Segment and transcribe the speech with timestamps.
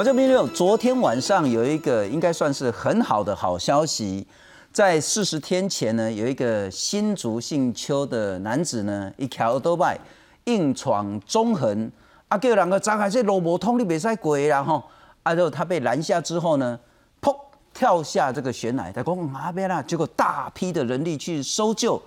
[0.00, 4.26] 观众朋友，昨天晚上有一个应该算是很好的好消息，
[4.72, 10.00] 在四十天前呢，有一个新竹姓邱的男子呢，一条都拜
[10.44, 11.92] 硬闯中横，
[12.28, 14.82] 啊，叫两个张开这路无通，你别使过啦吼，
[15.22, 16.80] 啊，就他被拦下之后呢，
[17.20, 17.36] 砰
[17.74, 19.82] 跳下这个悬崖，他讲哪边啦？
[19.82, 22.00] 结果大批的人力去搜救，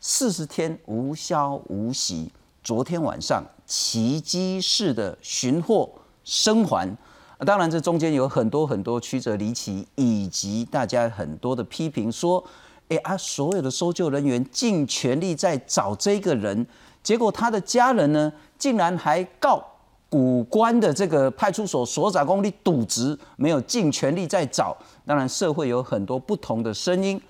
[0.00, 2.30] 四十天无消无息，
[2.62, 5.90] 昨天晚上奇迹式的寻获
[6.22, 6.94] 生还。
[7.46, 12.42] 当然，这中间有很多很多曲折离奇，以及大家很多的批评，说，
[12.88, 16.66] 哎啊，所有的搜救人员尽全力在找这个人，
[17.00, 19.64] 结果他的家人呢，竟然还告
[20.10, 24.76] 古关的这个派出所所长公你渎职，没有尽全力在找。
[25.06, 27.20] 当然，社会有很多不同的声音，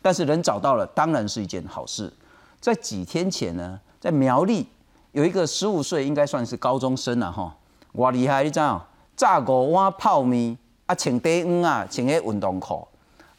[0.00, 2.10] 但是人找到了，当然是一件好事。
[2.58, 4.66] 在几天前呢，在苗栗
[5.12, 7.54] 有一个十五岁，应该算是高中生了哈，
[7.92, 8.87] 哇厉害，你知道？
[9.18, 12.86] 炸五碗泡面啊，穿低温啊，穿个运动裤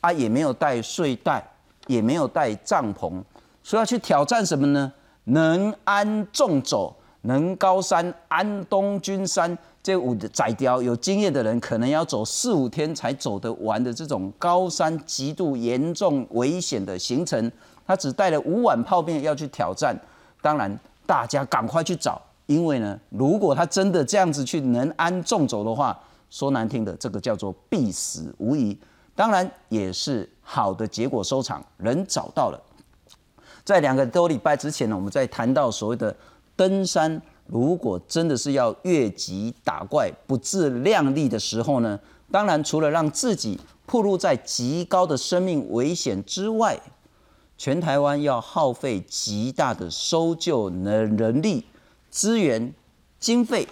[0.02, 1.41] 啊，也没有带睡袋，
[1.88, 3.23] 也没有带帐篷，
[3.63, 4.91] 所以要去挑战什么呢？
[5.23, 17.49] 能安重走，能高山安东君山，这五窄雕有经验的人，可能要走四五天才走得完的这种高山极度严重危险的行程，
[17.88, 19.97] 他只带了五碗泡面要去挑战。
[20.41, 22.21] 当然，大家赶快去找。
[22.50, 25.95] 因为呢，如果他真的这样子去能安纵走的话，
[26.31, 28.75] 说难听的，这个叫做必死无疑。
[29.16, 32.59] 当然也是好的结果收场，人找到了。
[33.64, 36.16] 在两个多礼拜之前呢，我们在谈到所谓的
[36.55, 42.00] 登山，如果真的是要越级打怪、不自量力的时候呢，
[42.31, 46.80] 当然除了让自己暴露在极高的生命危险之外，
[47.59, 51.67] 全台湾要耗费极大的搜救能人力。
[52.09, 52.73] 资源、
[53.20, 53.67] 经费，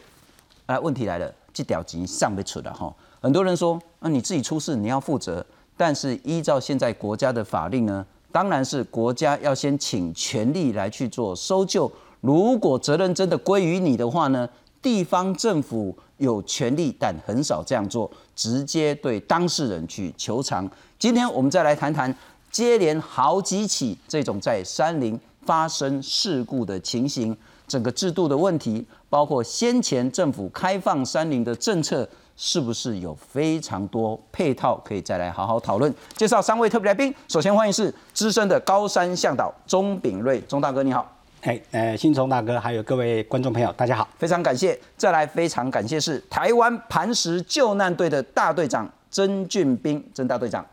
[0.66, 2.94] 啊，问题来了，这条钱上不出了哈。
[3.20, 11.92] 很多人说，那你自己出事你要负责，但是依照现在国家的法令呢，当然是国家要先请权力来去做搜救。
[12.22, 14.48] 如果责任真的归于你的话呢，
[14.81, 20.69] 地方政府有权利，但很少这样做，直接对当事人去求偿。
[21.00, 22.16] 今天我们再来谈谈
[22.52, 27.36] 接连好几起这种在山林发生事故的情形。
[27.68, 32.08] 整个制度的问题，包括先前政府开放山林的政策，
[32.38, 35.94] 是不是有非常多配套可以再来好好讨论？
[36.16, 41.14] 介绍三位特别来宾，首先欢迎是资深的高山向导钟炳瑞，钟大哥你好。
[41.42, 44.78] 哎，呃，新钟大哥，还有各位观众朋友，大家好，非常感谢。
[44.98, 50.66] 再来非常感谢是台湾磐石救难队的大队长曾俊斌，曾大队长，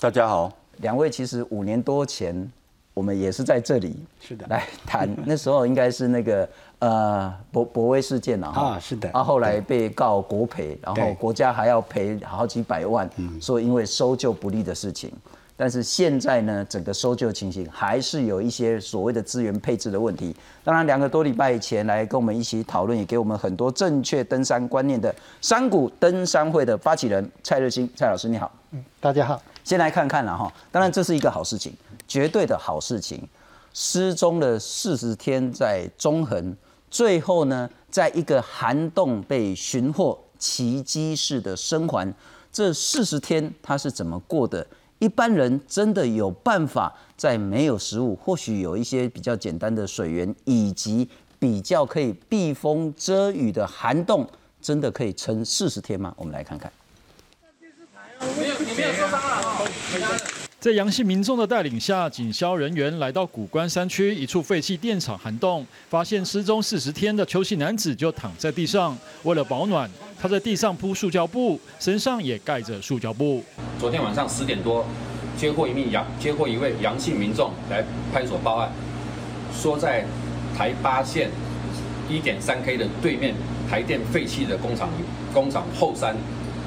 [0.00, 0.52] 大家好。
[0.78, 2.52] 两位其实五年多前。
[2.96, 6.48] 我们也是在这里，是的，来谈那时候应该是那个
[6.78, 13.06] 呃博博威事件了啊，是的，啊后来被告国赔，然后国家还要赔好几百万，
[13.38, 15.12] 说因为搜救不利的事情，
[15.58, 20.34] 但是现在呢，整个搜救情形还是有一些所谓的资源配置的问题。
[20.64, 31.74] 当然，两个多礼拜以前来跟我们一起讨论，也给我们很多正确登山观念的山谷登山会的发起人蔡日新蔡老师，你好，嗯，大家好，先来看看了哈，当然这是一个好事情。
[32.06, 33.28] 绝对的好事情，
[33.72, 36.56] 失踪了四十天在中横，
[36.90, 42.14] 最后呢，在一个涵洞被寻获，奇迹式的生还。
[42.52, 44.66] 这四十天他是怎么过的？
[44.98, 51.06] 一般人真的有办法在没有食物，或许有一些比较简单的水源，以及
[51.38, 54.26] 比较可以避风遮雨的涵洞，
[54.62, 56.14] 真的可以撑四十天吗？
[56.16, 56.72] 我们来看看。
[58.38, 60.35] 没有，你没有受伤了
[60.66, 68.98] 在杨姓民众的带领下，警消人员来到古关山区一处废弃电厂涵洞，发现失踪四十天的邱姓男子就躺在地上。
[69.22, 69.88] 为了保暖，
[70.20, 73.44] 他在地上铺塑胶布，身上也盖着塑胶布。
[73.78, 74.84] 昨天晚上十点多，
[75.38, 78.72] 接获一名杨接获一位杨姓民众来派出所报案，
[79.54, 80.04] 说在
[80.58, 81.30] 台八线
[82.10, 83.36] 一点三 K 的对面
[83.70, 84.88] 台电废弃的工厂
[85.32, 86.16] 工厂后山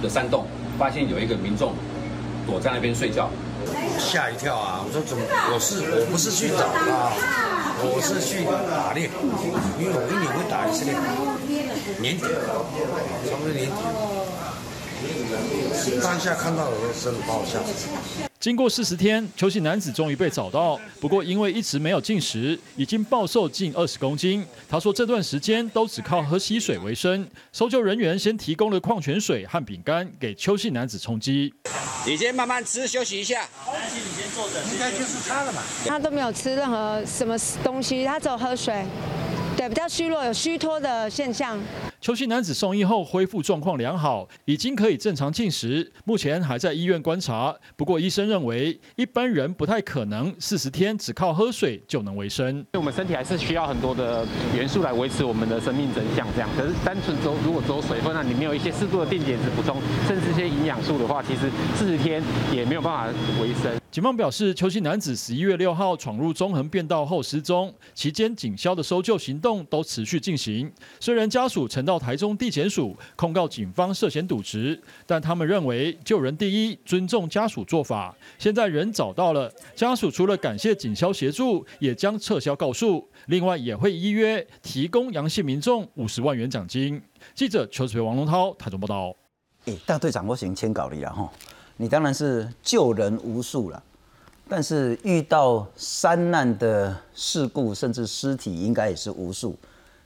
[0.02, 0.46] 的山洞，
[0.78, 1.74] 发现有一个民众
[2.48, 3.30] 躲在那边睡觉。
[4.00, 4.82] 吓一跳啊！
[4.86, 5.24] 我说怎么？
[5.54, 7.12] 我是我不是去找他，
[7.82, 9.10] 我是去打猎，
[9.80, 10.94] 因为我一年会打一次猎，
[12.00, 12.24] 年底，
[13.30, 13.72] 差不多年底。
[16.02, 17.88] 当下看到的时候，真的把我吓死。
[18.40, 20.80] 经过四十天，邱姓男子终于被找到。
[21.02, 24.46] 不过因为一直没有进食，已经暴瘦近二十公斤。
[24.70, 27.28] 他说这段时间都只靠喝溪水为生。
[27.52, 31.54] 搜救人员先提供了矿泉水和饼干给邱姓男子充饥。
[32.06, 33.46] 你先慢慢吃，休息一下。
[33.94, 35.62] 你先坐着，应该就是他了嘛。
[35.86, 38.86] 他都没有吃任何什么东西，他只有喝水。
[39.60, 41.60] 对，比较虚弱，有虚脱的现象。
[42.00, 47.54] 邱姓男子送医后恢复状况良好，已经可以正常进食，目前还在医院观察。
[47.76, 52.66] 不过医生认为，一般人不太可能四十天只靠喝水就能维生。
[52.76, 54.26] 我们身体还是需要很多的
[54.56, 56.50] 元素来维持我们的生命真相，这样。
[56.56, 62.24] 可是单纯走，如果走水分，那你没有一些适度的电解质补充，甚至一些营养素的话，其实四十天
[62.54, 63.79] 也没有办法维生。
[63.92, 70.72] 警方表示，邱姓男子十一月六号闯入中横变道后失踪，期间警消的搜救行动都持续进行。
[71.00, 78.16] 虽然家属曾到台中地检署控告警方涉嫌渎职，但他们认为救人第一，尊重家属做法。
[78.38, 87.02] 现在人找到了，家属除了感谢警消协助，也将撤销告诉，另外也会依约提供阳性民众五十万元奖金。
[87.34, 89.16] 记者邱子培、王龙涛台中报道。
[89.66, 91.28] 哎，大队长，我先签稿你了哈。
[91.82, 93.82] 你当然是救人无数了，
[94.50, 99.56] 但是遇到山难的事故，甚至尸体应该也是无数。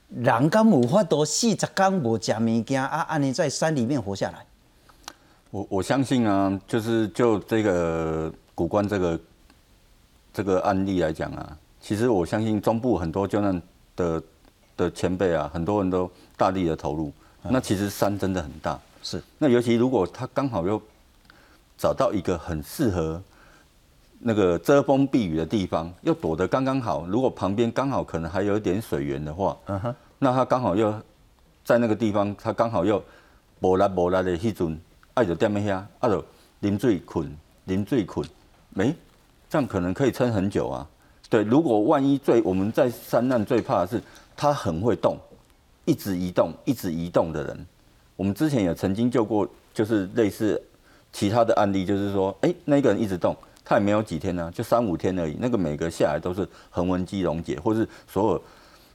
[0.09, 4.45] 人敢无法多四十天无食物件啊，安尼在山里面活下来。
[5.49, 9.19] 我我相信啊，就是就这个古关这个
[10.31, 13.59] 这个案例来讲啊，其实我相信中部很多救难
[13.95, 14.23] 的
[14.77, 17.11] 的前辈啊，很多人都大力的投入。
[17.41, 19.19] 那其实山真的很大，是。
[19.39, 20.79] 那尤其如果他刚好又
[21.83, 23.21] 找到一个很适合
[24.17, 27.05] 那个遮风避雨的地方，又躲得刚刚好。
[27.07, 30.93] 如果旁边刚好可能还有一点水源的话，嗯哼，那他刚好又
[31.65, 33.03] 在那个地方，他刚好又
[33.59, 34.79] 无力无力的迄阵，
[35.13, 36.23] 爱就踮在遐，啊就
[36.61, 37.29] 啉水困，
[37.67, 38.25] 啉水困，
[38.69, 38.95] 没，
[39.49, 40.87] 这样可能可以撑很久啊。
[41.29, 44.01] 对，如果万一最我们在山难最怕的是
[44.37, 45.17] 他很会动，
[45.83, 47.65] 一直移动，一直移动的人。
[48.15, 50.63] 我们之前也曾经救过，就是类似。
[51.13, 55.37] 其他的案例就是说，哎，那个人一直动，他也没有几天呢，就三五天而已。
[55.39, 58.43] 那个每个下来都是横纹肌溶解，或是所有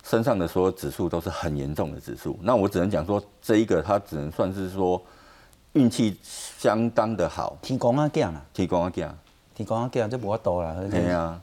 [0.04, 2.36] 身上的所有指数都是很严重的指数。
[2.42, 5.00] 那我只能讲说，这一个他只能算是说
[5.74, 7.56] 运气相当的好。
[7.62, 9.16] 天公啊，讲啊，天公啊，讲，
[9.54, 10.76] 天公啊，讲，这无法度啦。
[10.90, 11.40] 对啊，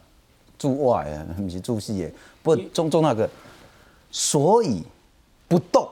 [0.59, 2.11] 住外啊， 不是住戏的。
[2.43, 3.29] 不过中中那个，
[4.11, 4.83] 所以
[5.47, 5.87] 不动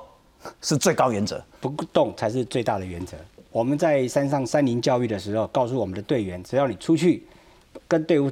[0.61, 3.15] 是最高原则，不动才是最大的原则。
[3.53, 7.23] 我们在山上山林教育的时候，告诉我们的队员，只要你出去
[7.87, 8.29] 跟队伍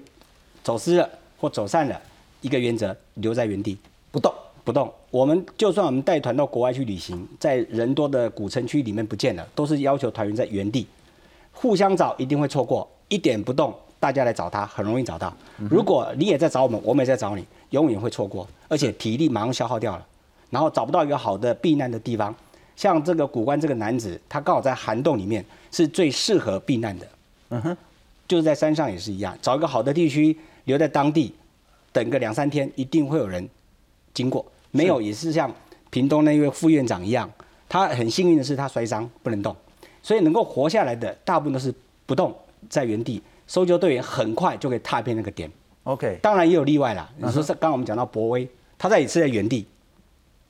[0.64, 1.08] 走失了
[1.40, 2.02] 或走散了，
[2.42, 3.78] 一个原则，留在原地
[4.12, 4.34] 不动
[4.64, 4.92] 不动。
[5.12, 10.88] 我们就算我们带团到国外去旅行，在人多的古城区里面不见了，都是要求团员在原地，
[11.52, 15.32] 互相找一定会错过，一点不动，大家来找他很容易找到。
[15.70, 20.08] 如果你也在找我们，我们也在找你，永远会错过，而且体力马上消耗掉了，
[20.50, 22.36] 然后找不到一个好的避难的地方。
[22.82, 27.08] 像这个古关这个男子，他刚好在涵洞里面是最适合避难的。
[27.50, 27.78] 嗯哼，
[28.28, 31.32] 就是在山上也是一样，找一个好的地区留在当地，
[31.92, 33.48] 等个两三天，一定会有人
[34.16, 34.44] 经过。
[34.72, 35.54] 没有也是像
[35.92, 37.32] 屏东那位副院长一样，
[37.70, 39.56] 他很幸运的是他摔伤不能动，
[40.02, 41.72] 所以能够活下来的大部分都是
[42.08, 42.36] 不动
[42.68, 43.22] 在原地。
[43.46, 45.48] 搜救队员很快就可以踏遍那个点。
[45.84, 47.08] OK，当然也有例外啦。
[47.20, 48.50] 你说是刚刚我们讲到博威，
[48.80, 49.68] 他在也是在原地，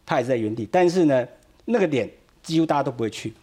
[0.05, 1.27] 他也是在原地，但是呢，
[1.65, 2.09] 那个点。
[2.43, 3.33] 几乎大家都不会去，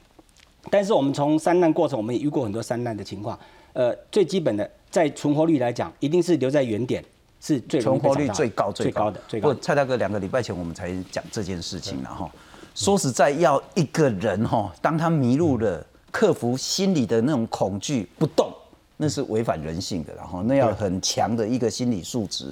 [0.70, 3.38] 但是我们从三难过程，我们也遇过很多三难的情况。
[3.72, 7.04] 呃，最基本的，在存活率来讲，一定是留在原点
[7.40, 9.20] 是最存活率最高最高的。
[9.30, 12.30] 不过蔡大哥两个礼拜前我们才讲这件事情了哈。
[12.74, 18.52] 说实在，要一个人哈，当他迷路了，克服心里的那种恐惧不动，
[18.96, 22.50] 那是违反人性的，然后那要很强的一个心理素质。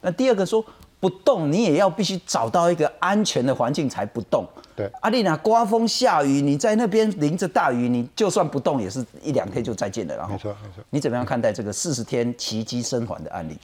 [0.00, 0.64] 那第二个说。
[1.00, 4.46] 不动，你也要必须找到一个安全的环境才不动。
[4.76, 10.14] 对，阿丽娜，刮风下雨，你在那边淋着大雨，你就算不动，也是一两天就再见了。
[10.14, 10.84] 然后，没错没错。
[10.90, 13.58] 你怎么样看待这个四十天奇迹生还的案例？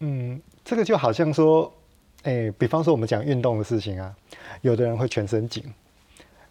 [0.00, 1.72] 嗯，这个就好像说，
[2.24, 4.14] 哎，比方说我们讲运动的事情啊，
[4.60, 5.64] 有的人会全身紧，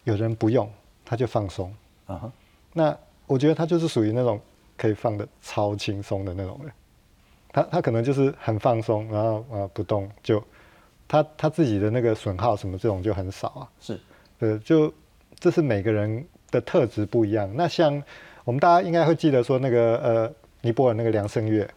[0.05, 0.67] 有的人不用，
[1.05, 1.71] 他就放松。
[2.07, 2.31] 啊哈。
[2.73, 4.39] 那我觉得他就是属于那种
[4.75, 6.71] 可以放的超轻松的那种人。
[7.51, 10.43] 他他可能就是很放松，然后呃不动，就
[11.07, 13.69] 他他自己的那个损耗什么这种就很少啊。
[13.79, 13.99] 是，
[14.39, 14.93] 呃，就
[15.39, 17.49] 这是每个人的特质不一样。
[17.55, 18.01] 那像
[18.43, 21.69] 我们大家应该会记得说那个呃尼泊尔那个梁胜月，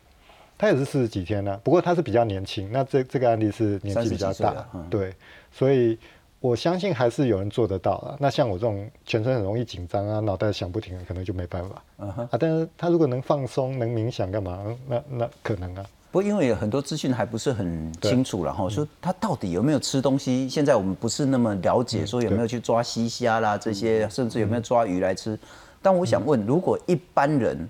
[0.56, 2.70] 他也是四十几天呢，不过他是比较年轻。
[2.72, 5.12] 那这这个案例是年纪比较大，对，
[5.50, 5.98] 所以。
[6.44, 8.18] 我相信还是有人做得到了。
[8.20, 11.82] 那像我这种全身很容易紧张啊，脑袋想不停，可能就没办法。
[11.96, 14.62] 啊，但是他如果能放松、能冥想干嘛？
[14.86, 15.82] 那那可能啊。
[16.12, 20.46] 不过因为有很多资讯还不是很清楚，然后说他到底有没有吃东西？
[20.46, 25.38] 现在我们不是那么了解，说有没有去抓西虾啦这些，甚至有没有抓鱼来吃。
[25.80, 27.66] 但我想问，如果一般人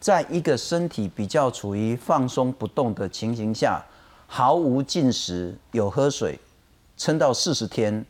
[0.00, 3.84] 在一个身体比较处于放松不动的情形下，
[4.26, 6.38] 毫无进食，有喝水。
[6.96, 8.06] 撑到四十天，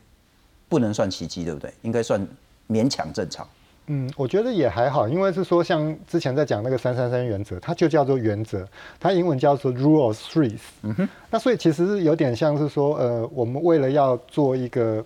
[0.75, 1.73] 不能算奇迹，对不对？
[1.83, 2.19] 应该算
[2.67, 3.47] 勉强正常。
[3.87, 8.67] 嗯，我觉得也还好，因为是说像之前在讲那个三三三原则，它就叫做原则，
[8.99, 10.59] 它英文叫做 rule of threes。
[10.81, 15.05] 嗯哼，那所以其实是有点像是说，呃，我们为了要做一个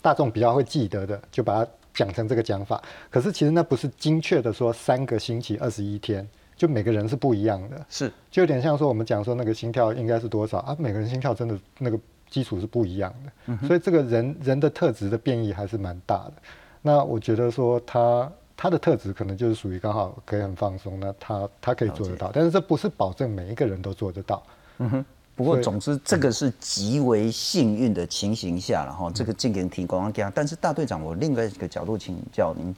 [0.00, 2.82] 大众比较会记得的，就把它讲成这个讲法。
[3.08, 7.86] 可是其实那不是精确的说三个星期二十一天，就每个人是不一样的。
[7.88, 10.74] 是，就有点像说我们讲说那个心跳应该是多少啊？
[10.78, 11.98] 每个人心跳真的那个
[12.32, 16.32] 基础是不一样的，所以这个人人的特质的变异还是蛮大的。
[16.80, 24.42] 那我觉得说他他的特质可能就是属于刚好可以很放松，那他他可以做得到，但是这不是保证每一个人都做得到。
[24.78, 25.04] 嗯哼。
[25.34, 30.30] 不过总之这个是极为幸运的情形下，然后这个进行提供给他。
[30.34, 32.74] 但是大队长，我另外一个角度请教您，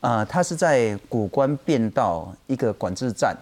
[0.00, 3.36] 啊，他是在古关变道一个管制站，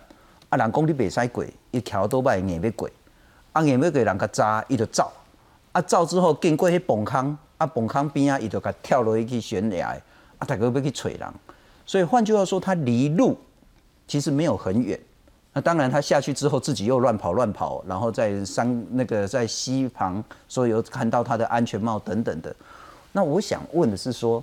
[0.48, 2.90] 啊，人讲你袂使过，一条都摆硬要过，
[3.52, 5.12] 啊，硬要过人家扎，伊就走，
[5.72, 7.36] 啊，走之后经过迄崩坑。
[7.58, 9.90] 啊，崩坑边啊，伊就甲跳落去悬崖，
[10.38, 11.20] 啊，大家要去找人，
[11.84, 13.36] 所以换句话说，他离路
[14.08, 14.98] 其实没有很远。
[15.52, 22.56] 那当然，他下去之后自己又乱跑乱跑，然后在山那个在溪旁，所以有看到他的安全帽等等的。
[23.12, 24.42] 那我想问的是说，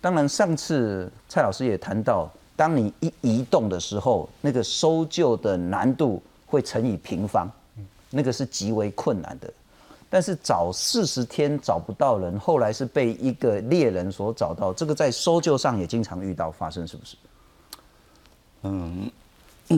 [0.00, 2.26] 当然上次蔡老师也谈到，
[2.56, 7.46] 当你一移动的时候，那个搜救的难度会乘以平方，
[8.08, 9.52] 那个是极为困难的。
[10.14, 17.16] 但是找四十天找不到人，后来是被一个猎人所找到，这个在搜救上也经常遇到发生，是不是？
[18.62, 19.10] 嗯，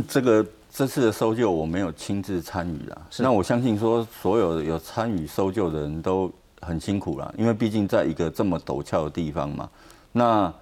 [0.06, 9.70] 这个这次的搜救我没有亲自参与啊，那我相信说所有有参与搜救的人都很辛苦啦，因为毕竟在一个这么陡峭的地方嘛，
[10.12, 10.52] 那。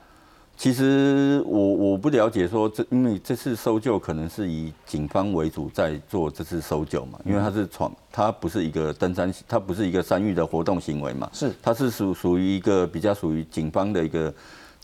[0.57, 14.33] 其实我我不了解说这，因为这次搜救可能是以警方为主在做这次搜救嘛，因为它是闯，它不是一个登山，它不是一个山域的活动行为嘛，是，它是属属于一个比较属于警方的一个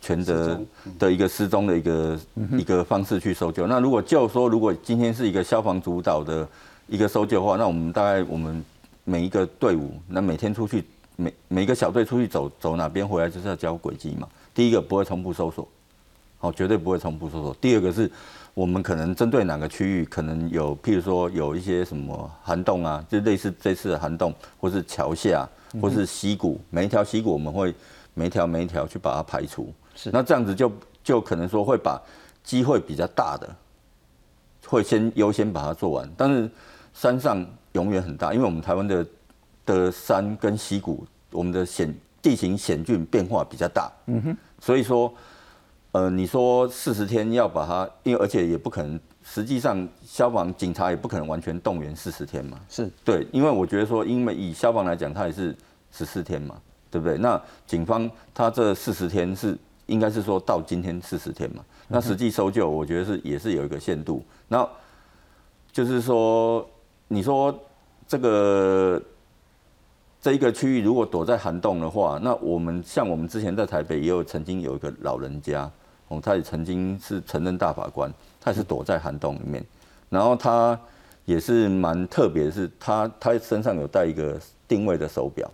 [0.00, 0.60] 全责
[0.98, 2.18] 的一个失踪的一个
[2.58, 3.66] 一个方式去搜救。
[3.66, 6.46] 那如果就说如果今天是一个消防主导的
[6.88, 8.62] 一个搜救的话，那我们大概我们
[9.04, 10.84] 每一个队伍，那每天出去
[11.16, 14.28] 每每一个小队出去走走哪边回来就是要交轨迹嘛。
[14.60, 15.66] 第一个不会重复搜索，
[16.36, 17.54] 好，绝对不会重复搜索。
[17.62, 18.12] 第二个是，
[18.52, 25.48] 我们可能针对哪个区域，可能有，譬如说有一些什么涵洞啊，就类似这次的涵洞，或是桥下，
[25.80, 27.74] 或是溪谷，每一条溪谷我们会
[28.12, 29.72] 每一条每一条去把它排除。
[29.94, 30.70] 是，那这样子就
[31.02, 31.98] 就可能说会把
[32.44, 33.48] 机会比较大的，
[34.66, 36.06] 会先优先把它做完。
[36.18, 36.50] 但是
[36.92, 39.06] 山上永远很大，因为我们台湾的
[39.64, 41.90] 的山跟溪谷，我们的险。
[42.22, 45.12] 地形险峻，变化比较大，嗯哼，所以说，
[45.92, 55.56] 呃，你说四十天要把它，因为而且也不可能，实际上消防警察也不可能完全动员四十天嘛，是对，因为我觉得说，因为以消防来讲，它也是
[55.90, 56.54] 十四天嘛，
[56.90, 57.16] 对不对？
[57.18, 64.68] 那警方他这四十天是应该是说到今天四十天嘛，那实际搜救我觉得是也是有一个限度，那
[65.72, 66.68] 就是说，
[67.08, 67.58] 你说
[68.06, 69.02] 这个。
[70.20, 75.70] 这一个区域如果躲在涵洞的话，那我们像我们之前在台北也有曾经有一个老人家，
[76.08, 79.64] 哦，他也曾经是承认大法官，他也是躲在涵洞里面，
[80.10, 80.78] 然后他
[81.24, 85.50] 也是蛮特别的是，他他身上有带一个定位的手表，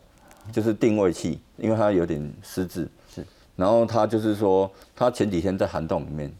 [0.50, 6.32] 就是定位器，因为他有点失智，是，然后他就是说他前几天在涵洞里面，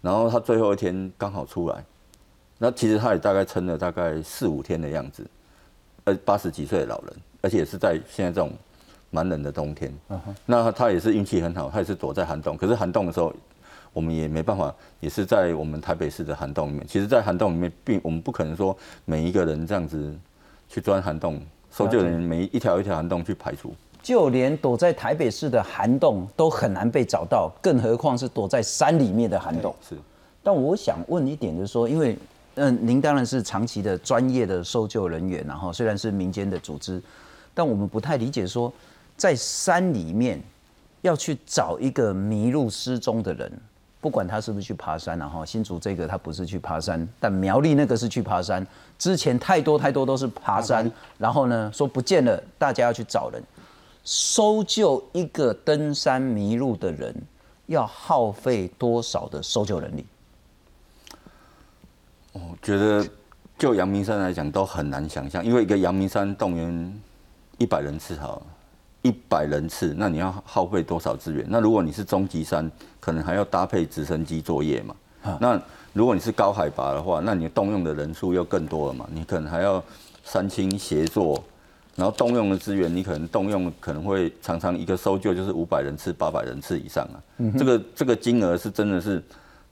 [0.00, 1.84] 然后他最后一天刚好出来，
[2.56, 5.26] 那其实他也大概撑了大概四五天的样子，
[6.04, 7.12] 呃，八十几岁的老人。
[7.40, 8.52] 而且也是在现在这种
[9.10, 9.92] 蛮冷的冬天，
[10.44, 12.56] 那他也是运气很好，他也是躲在寒洞。
[12.56, 13.32] 可是寒洞的时候，
[13.92, 16.86] 我们也没办法，也是在我们台北市的寒洞里面。
[16.86, 18.76] 其实，在寒洞里面，并我们不可能说
[19.06, 20.14] 每一个人这样子
[20.68, 21.40] 去钻寒洞，
[21.70, 23.74] 搜救人员每一条一条寒洞去排除。
[24.02, 29.74] 就连躲在台北市的涵洞都很难被找到，更何况是躲在山里面的涵洞。
[29.88, 29.96] 是。
[30.42, 32.18] 但我想问一点，就是说，因为
[32.56, 37.02] 嗯，您当然是长期的专业的搜救人员，然后虽然是民间的组织。
[37.58, 38.72] 但我们不太理解，说
[39.16, 40.40] 在山里面
[41.00, 43.50] 要去找一个迷路失踪的人，
[44.00, 48.64] 不管他是不是去爬山，然后新竹这个他不是去爬山，但苗栗那个是去爬山。
[48.96, 50.88] 之前太多太多都是爬山，
[51.18, 53.42] 然后呢说不见了，大家要去找人，
[54.04, 57.12] 搜救一个登山迷路的人，
[57.66, 60.06] 要耗费多少的搜救能力？
[62.34, 63.04] 我觉得
[63.58, 67.02] 就阳明山来讲都很难想象，因为一个阳明山动员。
[67.58, 68.40] 一百人次好，
[69.02, 71.44] 一百人次，那你要耗费多少资源？
[71.48, 74.94] 那如果你是中级山，可能还要搭配直升机作业嘛。
[75.40, 75.60] 那
[75.92, 79.06] 如果你是高海拔的话，那你动用的人数又更多了嘛。
[79.12, 79.82] 你可能还要
[80.24, 81.42] 三清协作，
[81.96, 87.18] 然后动用的资源，你可能动用可能会常常一个搜救就是五百人次、八百人次以上啊，
[87.58, 89.22] 这个这个金额是真的是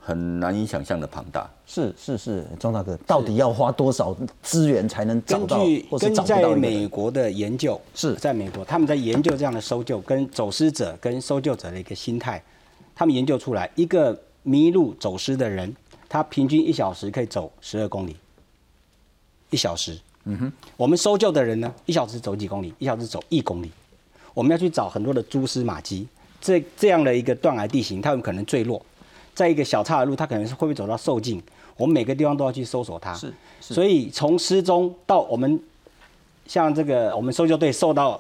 [0.07, 1.51] 很难以想象的庞大。
[1.67, 5.59] 是是是，庄大哥，到底要花多少资源才能找根到，
[5.99, 6.89] 根据在美人？
[6.89, 12.41] 国的研究，是在美国他们在研究这样的搜救跟走失者跟搜救者的一个心态，
[12.95, 15.75] 他们研究出来，一个迷路走失的人，
[16.09, 18.15] 他平均一小时可以走十二公里，
[19.51, 19.99] 一小时。
[20.29, 22.73] 嗯哼，我们搜救的人呢，一小时走几公里？
[22.79, 23.71] 一小时走一公里。
[24.35, 26.07] 我们要去找很多的蛛丝马迹，
[26.41, 28.81] 这这样的一个断崖地形，他有可能坠落，
[29.37, 31.41] 在一个小岔的路，它可能是会不会走到受尽？
[31.77, 33.13] 我们每个地方都要去搜索它。
[33.13, 35.61] 是是所以从失踪到我们
[36.47, 38.19] 像这个我们搜救队受到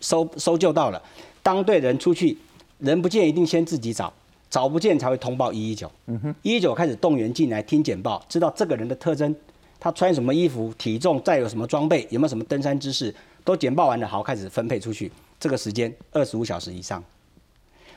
[0.00, 1.00] 搜搜救到了，
[1.40, 2.36] 当队人出去，
[2.80, 4.12] 人不见一定先自己找，
[4.50, 5.88] 找不见才会通报一一九。
[6.06, 9.32] 嗯哼，一一九开始动员进来听简报，知道这个人的特征，
[9.78, 15.12] 他穿什么衣服、体重、再有什么装备、有没有什么登山知识，都简报完了，好开始分配出去。
[15.38, 17.04] 这个时间二十五小时以上，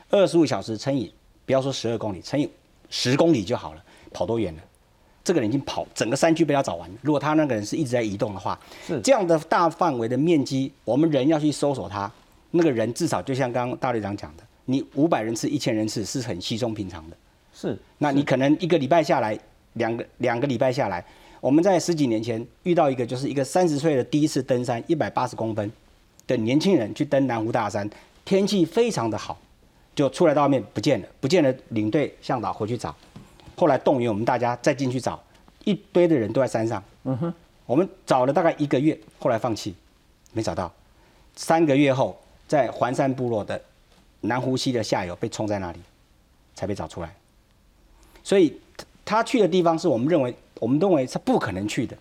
[0.08, 1.12] 二十五小时乘以
[1.44, 2.48] 不要说十二公里，乘以
[2.90, 3.82] 十公里就好了，
[4.12, 4.62] 跑多远了？
[5.22, 6.90] 这个人已经跑整个山区被他找完。
[7.02, 12.10] 如果他那个人是一直在移动的话，是这样的大范围的面积，我们人要去搜索他，
[12.50, 17.16] 那个人至少就像刚刚大队长讲的，你五百人次、一千人次是很稀松平常的。
[17.52, 19.38] 是那你可能一个礼拜下来，
[19.74, 21.04] 两个两个礼拜下来，
[21.40, 25.70] 我们在十几年前遇到一个，就是一个三十岁的第一次登山，一百八十公分
[26.26, 27.88] 的年轻人去登南湖大山，
[28.24, 29.38] 天气非常的好，
[30.00, 32.94] 就出来到外面不见了，不见了，领队向导回去找，
[33.54, 35.22] 后来动员我们大家再进去找，
[35.64, 37.34] 一堆的人都在山上，嗯哼，
[37.66, 39.74] 我们找了大概一个月，后来放弃，
[40.32, 40.72] 没找到，
[41.36, 43.60] 三个月后，在环山部落的
[44.22, 45.78] 南湖溪的下游被冲在那里，
[46.54, 47.14] 才被找出来。
[48.24, 48.58] 所以
[49.04, 51.94] 他去的地方是我们认为，我们认为是不可能去的。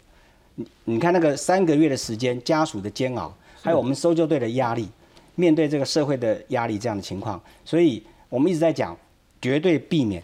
[0.55, 4.87] 你你看那个三个月的时间，家属的煎熬，还有我们搜救队的压力，
[5.39, 8.93] 面对这个社会的压力这样的情况，所以我们一直在讲，
[9.41, 10.21] 绝对避免，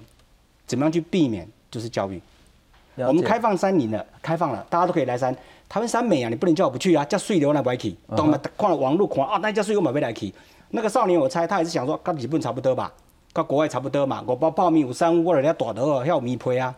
[0.67, 2.21] 怎么样去避免，就是教育。
[2.97, 5.34] 我们开放山林了，开放了，大家都可以来山。
[5.69, 7.95] 台湾山美啊，你不能叫我不去啊，叫水流那不爱去。
[8.13, 8.38] 懂吗？
[8.58, 10.34] 看了网络看啊，那叫水我买不来去。
[10.71, 12.91] 那个少年，我猜他也是想说，跟日本差不多吧，
[13.32, 14.21] 跟国外差不多嘛。
[14.28, 16.75] 我包泡面有三屋，我人家大头还有米皮啊。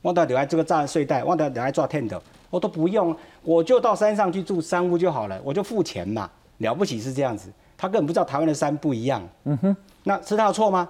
[0.00, 6.30] 我到底爱这个炸睡袋，我到底爱抓 tent，我都不用，我就到山上去住三屋就好了，我就付钱嘛。
[6.58, 9.26] 了不起是这样子，他根本不知道台湾的山不一样。
[9.44, 10.88] 嗯哼，那是他的错吗？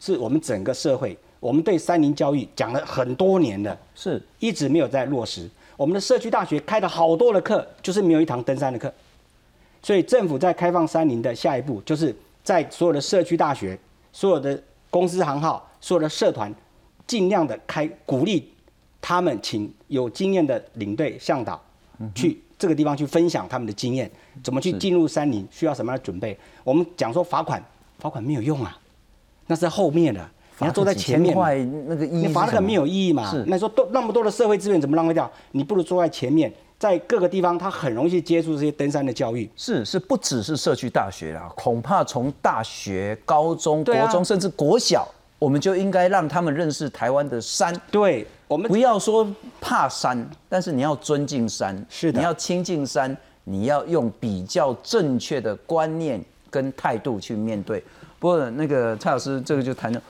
[0.00, 5.48] 是我们整个社会，我们对山林教育讲了很多年了，是一直没有在落实。
[5.76, 8.92] 我们的社区大学开了好多的课，就是没有一堂登山的课。
[9.82, 13.78] 所以政府在开放山林的下一步，就是在所有的社区大学、
[14.12, 16.54] 所有的公司行号、所有的社团，
[17.06, 18.52] 尽量的开鼓励
[19.00, 21.60] 他们请有经验的领队向导
[22.14, 24.10] 去这个地方去分享他们的经验，
[24.42, 26.34] 怎么去进入山林，需要什么样的准备。
[26.62, 27.62] 我们讲说罚款，
[27.98, 28.74] 罚款没有用啊，
[29.48, 30.26] 那是在后面的，
[30.60, 31.36] 你要坐在前面
[32.10, 33.44] 你罚那个没有意义嘛是？
[33.46, 35.30] 那你说多那么多的社会资源怎么浪费掉？
[35.50, 39.46] 你不如坐在前面，在各个地方他很容易接触这些登山的教育。
[39.54, 45.06] 是是不只是社区大学啦，恐怕从大学、高中、国中甚至国小，
[45.38, 47.78] 我们就应该让他们认识台湾的山。
[47.90, 49.26] 对，我们不要说
[49.60, 57.82] 怕山，但是你要尊敬山，是的你要亲近山，你要用比较正确的观念跟态度去面对。
[58.18, 60.00] 不过那个蔡老师这个就谈到，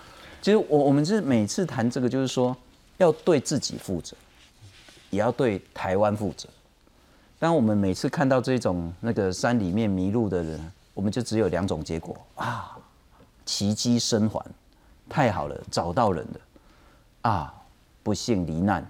[0.42, 2.56] 其实我我们是每次谈这个，就是说
[2.98, 4.16] 要对自己负责，
[5.10, 6.48] 也要对台湾负责。
[7.38, 12.76] 当我们每次看到这种那个山里面迷路的人，我们就只有两种结果啊，
[13.44, 14.44] 奇迹生还，
[15.08, 17.54] 太好了，找到人了，啊，
[18.04, 18.86] 不幸罹难，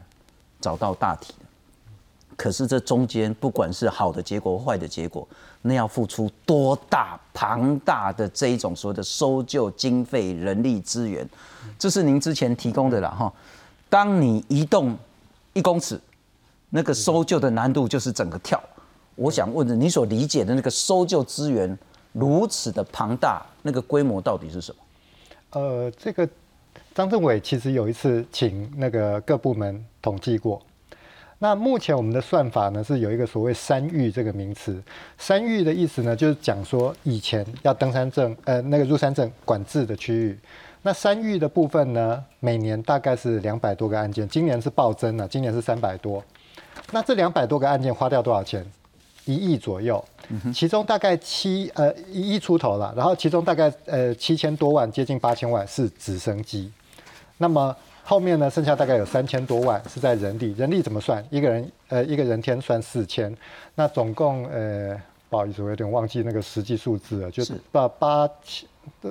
[0.60, 1.46] 找到大体了。
[2.36, 5.26] 可是这中间不管是好的结果或坏的结果，
[5.62, 11.26] 那要付出多大庞大的这一种所谓的搜救经费、人力资源，
[11.78, 13.32] 这是您之前提供的了哈。
[13.88, 14.98] 当你移动
[15.52, 16.00] 一公尺，
[16.70, 18.60] 那个搜救的难度就是整个跳。
[19.14, 21.78] 我想问的，你所理解的那个搜救资源
[22.12, 25.60] 如此的庞大，那个规模到底是什么？
[25.60, 26.28] 呃，这个
[26.94, 30.62] 张政委其实有一次请那个各部门统计过。
[31.40, 34.80] 那目前我们的算法呢是有一个所谓山域这个名词，
[35.18, 40.38] 山域的意思呢就是讲说以前要登山证，呃，那个入山证管制的区域。
[40.82, 46.22] 那山域的部分呢，每年大概是两百多个案件，今年是暴增了，今年是三百多。
[46.92, 48.64] 那这两百多个案件花掉多少钱？
[49.24, 50.04] 一亿左右，
[50.54, 56.70] 其中大概七呃一亿出头了，然后其中大概呃七千多万，接近八千万是直升机。
[57.44, 61.22] 那么后面呢，剩下大概有三千多万是在人力，人力怎么算？
[61.28, 63.36] 一个人呃一个人天算四千，
[63.74, 68.66] 那总共呃不好意思，我有点忘记那个实际数字了，就是八八千，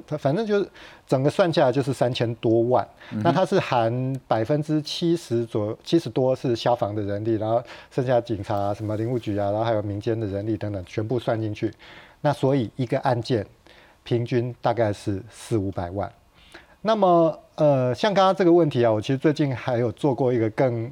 [0.07, 0.67] 它反正就是
[1.05, 2.87] 整个算下来就是三千多万。
[3.23, 11.71] 那它是含百分之七十左七十多是消防的人力，然后剩下警察、什么林务局啊，然后还有民间的人力等等，全部算进去。
[12.21, 13.45] 那所以一个案件
[14.03, 16.11] 平均大概是四五百万。
[16.85, 20.91] 那么呃，像刚刚这个问题啊，我其实最近还有做过一个更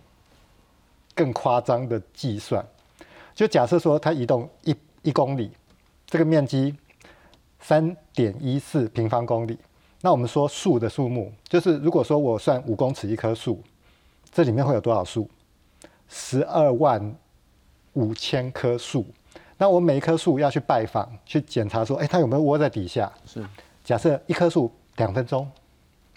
[1.14, 2.66] 更夸张的计算。
[3.36, 5.52] 就假设说它移动一一公里，
[6.08, 6.74] 这个面积
[7.60, 9.58] 三点一四平方公里，
[10.00, 13.62] 那我们说树的数目，就是如果说我算五公尺一棵树，
[14.32, 15.30] 这里面会有多少树？
[16.08, 17.14] 十二万
[17.94, 19.06] 五千棵树。
[19.58, 23.12] 那我每一棵树要去拜访，去检查说，哎，它有没有窝在底下？
[23.26, 23.46] 是。
[23.84, 25.50] 假设一棵树两分钟，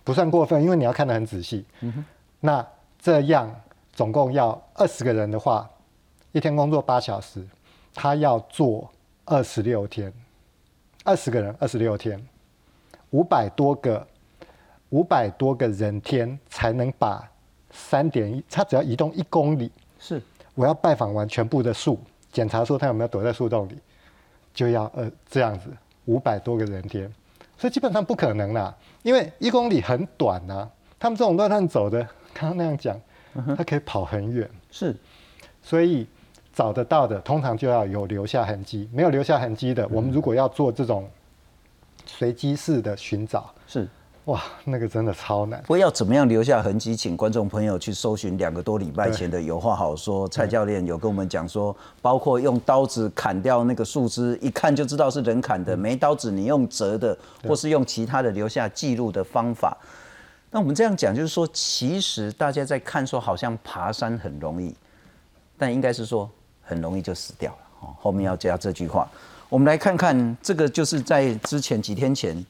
[0.04, 1.64] 不算过分，因为你要看得很仔细。
[1.80, 2.04] 嗯。
[2.38, 2.64] 那
[3.00, 3.52] 这样
[3.92, 5.68] 总共要二十个人的话。
[6.32, 7.46] 一天工作八小时，
[7.94, 8.90] 他要做
[9.24, 10.12] 二十六天，
[11.04, 12.20] 二十个人二十六天，
[13.10, 14.04] 五百多个，
[14.88, 17.30] 五百多个人天才能把
[17.70, 20.20] 三点一，他只要移动一公里，是
[20.56, 22.00] 我要拜访完全部的树，
[22.32, 23.78] 检查说他有没有躲在树洞里，
[24.52, 25.70] 就要呃这样子
[26.06, 27.08] 五百多个人天，
[27.64, 32.02] 所以基本上不可能啦，因为一公里很短呐，他们这种乱乱走的，
[32.34, 33.00] 刚刚那样讲，
[33.56, 34.94] 他可以跑很远，是，
[35.62, 36.06] 所以。
[36.52, 41.10] 找得到的，通常就要有留下痕迹；没有留下痕迹的，我们如果要做这种
[42.06, 43.88] 随机式的寻找，是
[44.26, 45.60] 哇，那个真的超难。
[45.62, 50.26] 不过要怎么样留下痕迹，请观众朋友去搜寻两个多礼拜前的有话好说。
[50.28, 59.76] 蔡教练有跟我们讲说，包括用刀子砍掉那个树枝，一看就知道是人砍的；没刀子，你用折的，或是用其他的留下记录的方法。
[60.50, 64.74] 那我们这样讲，就是说，其实大家在看说，好像爬山很容易，
[65.58, 66.30] 但应该是说。
[66.66, 67.94] 很容易就死掉了哦。
[68.00, 69.06] 后面要加这句话，
[69.50, 72.42] 我们来看看这个，就是在之前几天前，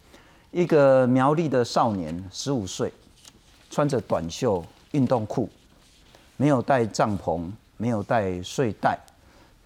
[0.55, 2.93] 一个苗栗的少年，十五岁，
[3.71, 5.49] 穿着短袖运动裤，
[6.37, 8.97] 没有带帐篷，没有带睡袋，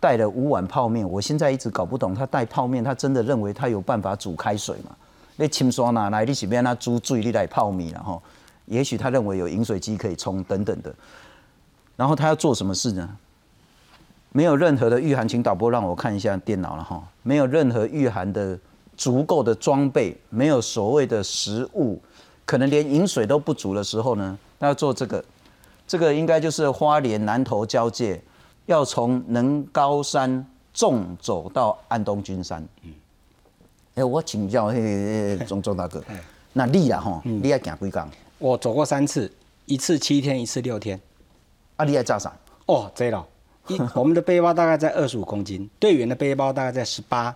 [0.01, 1.07] 带了五碗泡面。
[1.07, 4.97] 我现在一直搞不懂，他带泡面，他真的认为他有办法煮开水吗？
[5.37, 6.25] 那清刷哪来？
[6.25, 8.23] 你是边他煮水，你来泡面然后，
[8.65, 10.91] 也许他认为有饮水机可以冲等等的。
[11.97, 13.07] 然后他要做什么事呢？
[14.33, 17.07] 没有任何的御寒，请导播让我看一下电脑了哈。
[17.23, 18.59] 没有任何御寒的
[18.99, 21.99] 足够的装备，没有所谓的食物，
[22.45, 25.25] 可能连饮水都不足的时候呢，那要做这个，
[25.87, 28.21] 这个应该就是花莲南投交界，
[28.67, 32.67] 要从能高山纵走到安东军山。
[32.83, 32.93] 嗯，
[33.95, 36.03] 哎，我请教嘿钟钟大哥，
[36.53, 38.03] 那你啊哈，你要行几工？
[38.39, 39.31] 我走过三次，
[39.67, 41.01] 一次七天，一次六天。
[41.77, 42.37] 啊，你要加啥？
[42.67, 43.25] 哦，这了。
[43.69, 47.33] 一我们的背包大概在二十五公斤，队员的背包大概在十八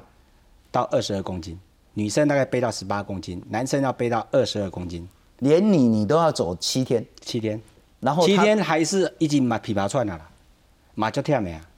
[0.72, 1.56] 到二十二公斤，
[1.94, 5.08] 女生大概背到十八公斤，男生要背到二十二公斤。
[5.38, 7.60] 连你你都要走七天，七天，
[8.00, 10.30] 然后七天还是已经马琵琶串了啦，
[10.94, 11.68] 马就跳没啊？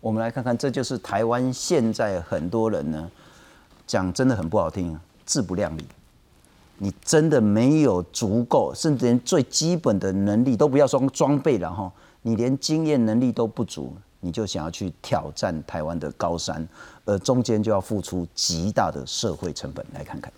[0.00, 3.10] 我们来看看，这就是台湾现在很多人呢，
[3.86, 5.84] 讲真的很不好听，自不量力。
[6.78, 11.90] 你真的没有足够，甚至连最基本的能力都不要说装备了哈。
[12.22, 16.66] 你连经验能力都不足，你就想要去挑战台湾的高山，
[17.04, 19.84] 而中间就要付出极大的社会成本。
[19.92, 20.32] 来看看。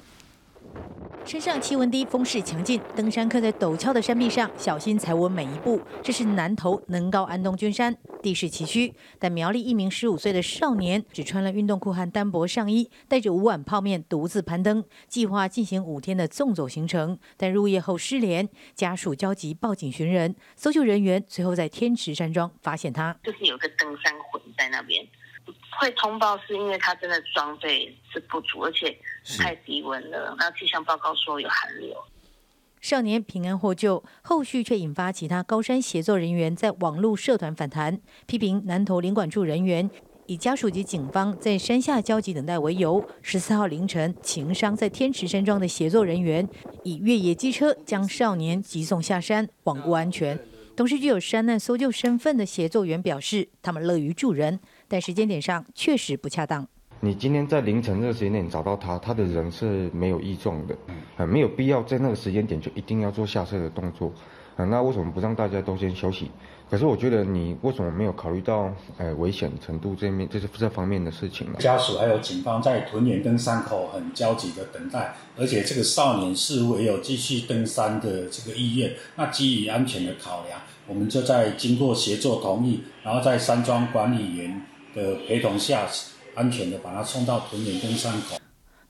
[1.25, 5.81] 山上气温低，风势强劲，登山客在陡峭的山壁上小心踩稳每一步。
[6.03, 8.93] 这是南投能高安东军山，地势崎岖。
[9.19, 17.19] 但苗栗一名十五岁的少年只穿了运动裤和单薄上衣，带着五碗泡面独自攀登，计划进行五天的纵走行程。
[17.39, 25.03] 但入夜后失联，家属焦急报警寻人，搜救人员随后在天池山庄发现他，就是有个登山魂在那边。
[25.81, 28.97] 会通报是因为他真的装备是不足，而且
[29.39, 30.35] 太低温了。
[30.39, 31.97] 那气象报告说有寒流。
[32.81, 39.91] 少年平安获救，后续却引发其他高山协作人员在网络社团反弹，批评南投领管处人员
[40.27, 46.47] 以家属及警方在山下焦急等待为由，十四号凌晨情伤在天池山庄的协作人员
[46.83, 50.39] 以越野机车将少年急送下山，罔顾安全。
[50.77, 54.61] 同时具有山难搜救身份的协作员表示，他们乐于助人。
[54.89, 56.67] 在时间点上确实不恰当。
[57.01, 60.75] 你今天在凌晨这个时间点找到他，他的人是没有异状的，
[61.19, 64.11] 啊，没有必要在那个时间点就一定要做下车的动作，
[64.57, 66.31] 啊，那为什么不让大家都先休息？
[66.71, 71.59] 可是我觉得你为什么没有考虑到，呃，危险程度这面，这是这方面的事情呢？
[71.59, 78.91] 家属还有警方在屯岩登山口很焦急的等待，而且这个少年似乎也有继续登山的这个意愿。
[79.17, 84.63] 那基于安全的考量，我们就在经过协作同意，然后在山庄管理员。
[84.95, 85.89] 的陪同下，
[86.35, 88.39] 安全的把他送到屯岩登山口。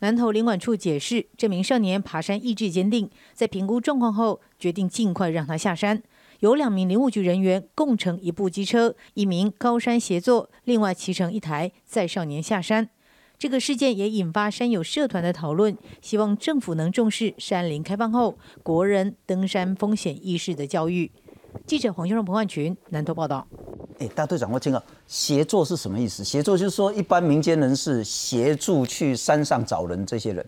[0.01, 6.03] 南投领管处解释，这名少年爬山意志坚定，在评估状况后，决定尽快让他下山。
[6.40, 12.90] 有两名林务局人员共乘一部机车，一名高山协作，另外骑乘一台载少年下山。
[13.38, 21.11] 这个事件也引发山友社团的讨论，希望政府能重视山林开放后国人登山风险意识的教育。
[21.67, 23.47] 记者黄秀荣、彭万群南投报道。
[24.01, 26.25] 哎，大队长，我听了协作是什么意思？
[26.25, 30.45] 协作就是说一般民间人士协助去山上找人，这些人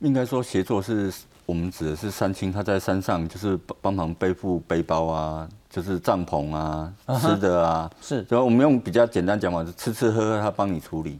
[0.00, 1.12] 应该说协作是
[1.46, 8.26] 我们指的是山青，他在山上就是帮忙背负背包啊，就是帐篷啊、吃的啊，是。
[8.28, 11.18] 然后我们用比较简单讲法，是吃吃喝喝他帮你处理。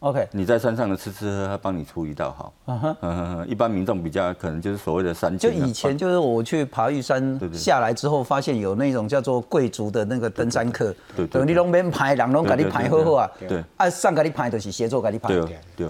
[0.00, 2.52] OK，你在山上的吃吃喝，喝帮你出一道好。
[2.66, 13.28] 嗯哼，嗯一般民众比较可能就是所谓的山就以前就是我去爬玉山下来之后，发现有那种叫做贵族的那个登山客，对对，你拢免排，人拢给你排好好啊。
[13.40, 15.28] 对，啊上给你排就是协作给你排。
[15.28, 15.88] 对对。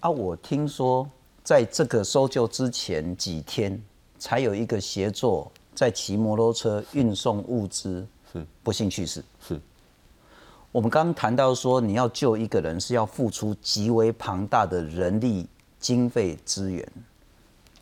[0.00, 1.08] 啊，我听说
[1.44, 3.80] 在这个搜救之前几天，
[4.18, 9.22] 才有一个协作在骑摩托车运送物资，是不幸去世。
[9.46, 9.60] 是。
[10.72, 15.48] 我们刚刚谈到说，你要救一个人是要付出极为庞大的人力、
[15.80, 16.86] 经费资源，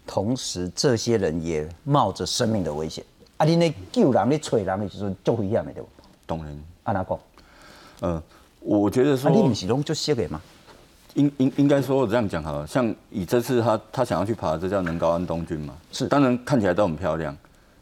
[0.06, 3.04] 同时这些人也冒着生命的危险。
[3.36, 5.88] 啊，你那救人、你找人的时候就危险的对不？
[6.26, 6.58] 懂人。
[6.84, 7.18] 安哪讲？
[8.00, 8.22] 嗯，
[8.60, 10.40] 我觉得说，你不是拢就写给吗？
[11.12, 17.36] 应应应该说，我这样讲好了，像以这次他他想要去爬，这叫能高安东军嘛，是，当然看起来都很漂亮。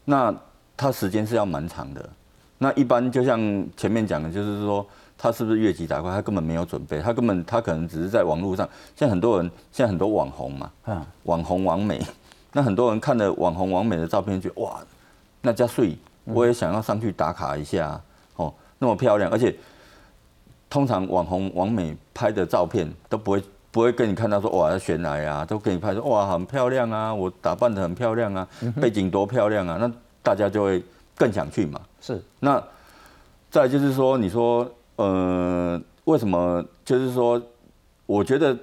[0.05, 0.35] 那
[0.77, 2.11] 他时间是要蛮长的。
[2.59, 3.39] 那一般就像
[3.77, 4.85] 前面讲的，就是说
[5.19, 8.67] 他是不是越级打怪，他根本没有准备，他根本他可能只是在网络上，
[8.97, 12.01] 像很多人现在很多网红嘛，啊，网红网美，
[12.53, 14.81] 那很多人看了网红网美的照片，觉得哇，
[15.43, 18.01] 那加税，我也想要上去打卡一下，
[18.37, 19.55] 哦，那么漂亮，而且
[20.71, 28.49] 通常网红网美拍的照片都不会不会跟你看到说哇悬崖啊，都给你拍说哇很漂亮啊，我打扮的很漂亮啊，
[28.81, 29.93] 背景多漂亮啊，那
[30.23, 30.83] 大家就会。
[31.17, 31.81] 更想去嘛？
[32.01, 32.23] 是。
[32.41, 32.63] 那
[33.51, 36.65] 再就是说，你说，呃，为什么？
[36.85, 37.41] 就是说，
[38.05, 38.57] 我觉得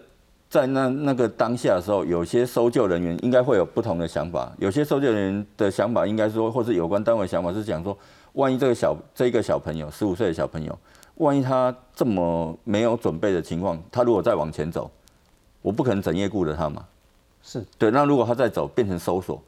[0.49, 4.51] 在那那个当下的时候，有些搜救人员应该会有不同的想法。
[4.59, 7.97] 有些搜救人员的想法，应该说，或是有关单位想法是讲说，
[8.33, 10.77] 万一这个小这一个小朋友，十五岁的小朋友，
[11.15, 14.91] 万一他这么没有准备的情况，他如果再往前走，
[15.61, 16.85] 我不可能整夜顾着他嘛。
[17.41, 17.89] 是对。
[17.91, 19.41] 那如果他再走，变成搜索。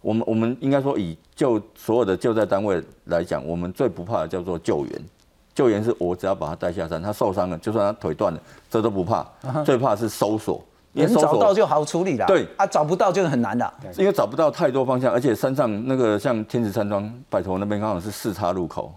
[0.00, 5.04] 我们我们应该说，以救所有的救灾单位来讲，我们最不怕的叫做救援。
[5.52, 8.38] 救援是我只要把他带下山，他受伤了，就算他腿断了，
[8.70, 9.26] 这都不怕。
[9.64, 12.26] 最怕是搜索，因为找到就好处理了。
[12.26, 18.94] 对啊，找不到就是很难的，因为找不到太多方向，而且山上那个像天池山庄，拜托那边刚好是四岔路口。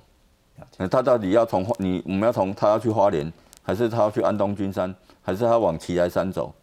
[0.91, 3.31] 他到底要从你我们要从他要去花莲，
[3.63, 6.53] 还是他要去安东君山，还是他往奇来山走？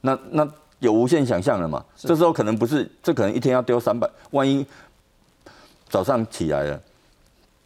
[0.00, 0.48] 那那。
[0.84, 1.82] 有无限想象了嘛？
[1.96, 4.08] 这时候可能不是，这可能一天要丢三百。
[4.32, 4.64] 万一
[5.88, 6.80] 早上起来了，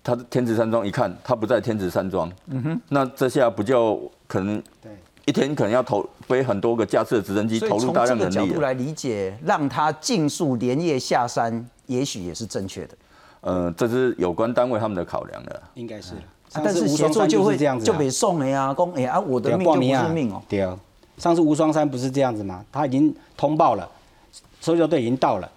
[0.04, 4.92] 他天池山庄一看他不在天池山庄，嗯哼，那这下不就可能对
[5.24, 8.30] 一天可能要投飞很多个架次的直升机，投入大量人力。
[8.30, 12.96] 从这个角度来理解，让他尽速连夜下山，也许也是正确的。
[13.40, 16.14] 呃，这是有关单位他们的考量的，应该是。
[16.52, 20.42] 但是协作就会这样子，就被送了呀，公哎啊，我的命就不是命哦。
[20.48, 20.78] 对啊。
[21.18, 22.64] 上次无双山不是这样子吗？
[22.72, 23.88] 他已经通报了，
[24.60, 25.50] 搜救队已经到了，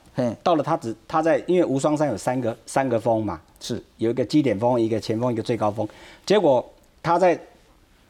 [0.44, 3.82] 到了他只他在因为无双山有三个三个峰嘛，是。
[3.98, 5.88] 有一个基点峰、一个前峰、一个最高峰。
[6.26, 6.68] 结果
[7.04, 7.40] 他在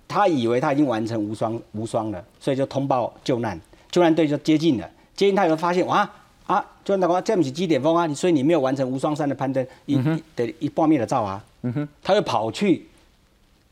[0.07, 3.59] 他以为他已经完成无双无双了，所以就通报救难，
[3.91, 6.09] 救难队就接近了，接近他以后发现哇
[6.47, 9.95] 啊，救难大哥这不是基点峰啊，所以你没有完成无双山的攀登，一
[10.35, 12.87] 的一报灭的照啊，嗯哼，他又跑去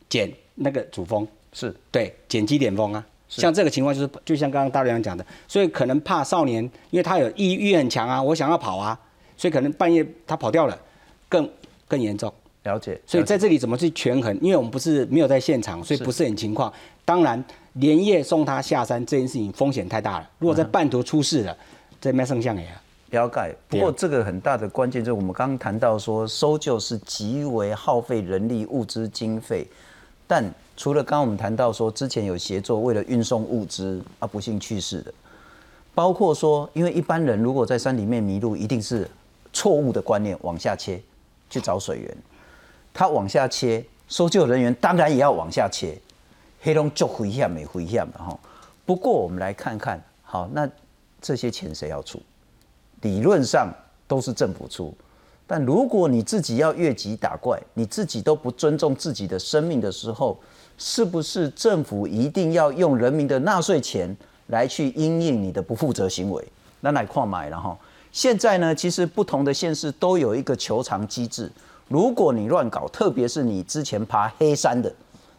[0.07, 1.75] 捡那个主峰，是。
[1.91, 3.05] 对捡基点峰啊。
[3.29, 8.99] 像这个情况就是，就像刚刚大良讲的，所以可能怕少年，因为他有意欲很强啊，我想要跑啊，
[9.37, 10.75] 所以可能半夜他跑掉了，
[11.29, 11.47] 更
[11.87, 12.33] 更严重。
[12.63, 12.99] 了解。
[13.05, 14.35] 所以在这里怎么去权衡？
[14.41, 16.73] 因为我们不是没有在现场，所以不是很情况。
[17.05, 17.41] 当然，
[17.73, 20.29] 连夜送他下山这件事情风险太大了。
[20.39, 21.55] 如果在半途出事了，
[22.01, 22.67] 这没剩下也
[23.11, 23.55] 了解。
[23.67, 29.67] 不过这个很大的关键就是我们刚刚谈到说，搜救是极为耗费人力、物资、经费，
[30.25, 30.51] 但。
[30.79, 35.13] 除了刚刚我们谈到说之前有协作为了运送物资而不幸去世的，
[35.93, 39.05] 包括说，因为一般人如果在山里面迷路，一定是
[39.51, 41.01] 错误的观念往下切
[41.49, 42.17] 去找水源，
[42.93, 45.99] 他往下切，搜救人员当然也要往下切，
[46.61, 48.39] 黑龙就回下没回下嘛哈。
[48.85, 50.65] 不过我们来看看，好，那
[51.19, 52.21] 这些钱谁要出？
[53.01, 53.69] 理论上
[54.07, 54.95] 都是政府出，
[55.45, 60.39] 但如果你自己要越级打怪，你自己都不尊重自己的生命的时候，
[60.79, 64.15] 是不是政府一定要用人民的纳税钱
[64.47, 66.43] 来去因应你的不负责行为？
[66.79, 67.77] 那来矿买了哈。
[68.11, 71.51] 现在呢，其实不同的县市都有一个求偿机制。
[71.89, 74.91] 如果你乱搞，特别是你之前爬黑山的，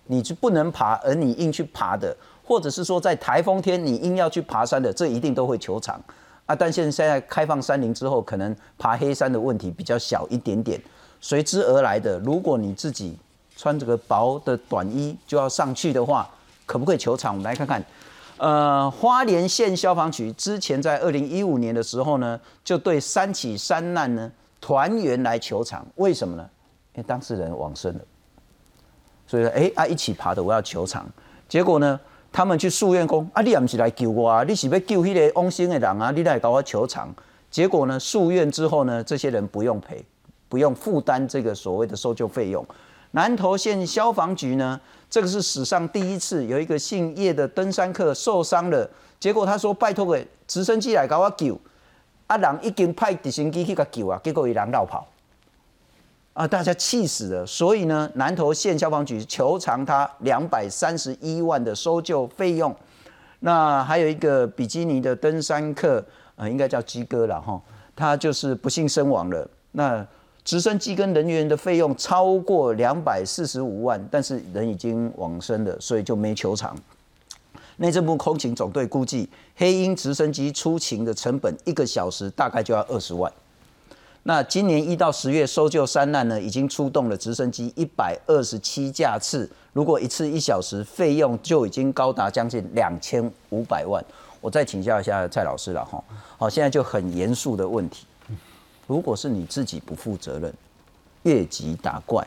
[0.06, 5.98] 你是不能爬，而你硬去爬的，或者是说在台风天你硬要去爬山的，这一定都会求偿
[6.44, 6.54] 啊。
[6.54, 10.80] 但现在开放山林之后，可能爬黑山的问题比较小一点点。
[11.20, 13.16] 随之而来的，如果你自己
[13.60, 16.26] 穿这个薄的短衣就要上去的话，
[16.64, 17.34] 可不可以求偿？
[17.34, 17.84] 我们来看看，
[18.38, 26.48] 呃，花莲县消防局之前在二零一五年的时候呢，就对三起三难呢团员来求偿，为什么呢？
[26.94, 28.00] 因为当事人往生了，
[29.26, 31.06] 所以说，哎啊，一起爬的我要求偿，
[31.46, 32.00] 结果呢，
[32.32, 37.14] 他们去诉愿公啊，你也不是来救我啊，你是要救那个往生的人啊，你来搞我球场，
[37.50, 40.02] 结果呢，诉愿之后呢，这些人不用赔，
[40.48, 42.64] 不用负担这个所谓的搜救费用。
[43.12, 51.58] 南投县消防局呢，这个是史上第一次有一个姓叶的登山客受伤了，结果他说拜托个直升机来给我救，
[52.28, 55.08] 啊人已经派直升机去个救啊，结果一人绕跑，
[56.34, 62.72] 啊大家气死了，所以呢南投县消防局求偿他两百三十一万的搜救费用，
[63.40, 66.04] 那还有一个比基尼的登山客，
[66.36, 67.60] 呃应该叫鸡哥了哈，
[67.96, 70.06] 他就是不幸身亡了，那。
[70.44, 76.76] 直升机跟人员的费用超过两百四十五万，但是人已经往生了，所以就没求偿。
[77.76, 83.32] 内政部空勤总队估计，黑鹰直升机出勤的成本一个小时大概就要二十万。
[84.24, 94.04] 那今年一到十月搜救山难呢，已经出动了直升机一百二十七架次，如果一次一小时，费用就已经高达将近两千五百万。
[94.42, 96.02] 我再请教一下蔡老师了哈。
[96.36, 98.04] 好，现在就很严肃的问题。
[98.90, 100.52] 如果是你自己不负责任、
[101.22, 102.26] 越级打怪，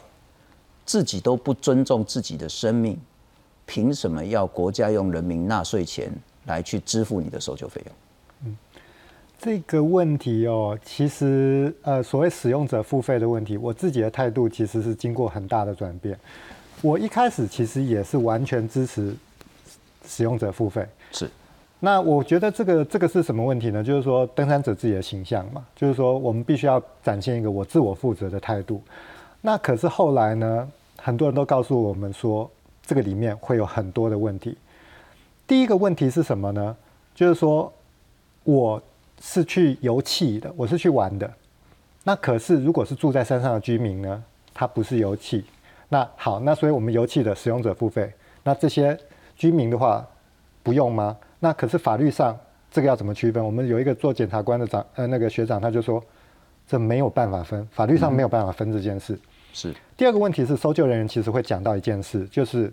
[0.86, 2.97] 自己都不尊重自己的生命，
[3.65, 6.10] 凭什么要国家用人民纳税钱
[6.45, 7.95] 来去支付你的搜救费用？
[8.45, 8.58] 嗯，
[9.38, 16.17] 这个问题哦，其实呃，所谓使用者付费的问题，我自己的态度其实是经过很大的转变。
[16.82, 19.13] 我一开始其实也是完全支持
[20.08, 21.30] 使用者付费，是。
[21.86, 23.84] 那我觉得这个这个是什么问题呢？
[23.84, 28.82] 就是说登山者自己的形象嘛，就是说我们必须要展现一个我自我负责的态度。
[29.41, 32.50] 那可是后来呢，很多人都告诉我们说，
[32.86, 34.58] 这个里面会有很多的问题。
[35.46, 36.74] 第一个问题是什么呢？
[37.13, 37.69] 就是说
[38.46, 38.82] 我
[39.19, 41.30] 是去游憩的，我是去玩的。
[42.06, 45.43] 那可是如果是住在山上的居民呢，他不是游憩。
[45.89, 48.10] 那好，那所以我们游憩的使用者付费，
[48.41, 48.98] 那这些
[49.36, 50.08] 居民的话
[50.63, 51.17] 不用吗？
[51.43, 52.39] 那可是法律上
[52.71, 53.43] 这个要怎么区分？
[53.43, 56.01] 我们有一个做检察官的长呃那个学长他就说，
[56.65, 59.19] 这没有办法分，法律上没有办法分这件事。
[59.51, 59.73] 是。
[59.97, 62.71] 第二个问题是搜救人员其实会讲到一件事，就是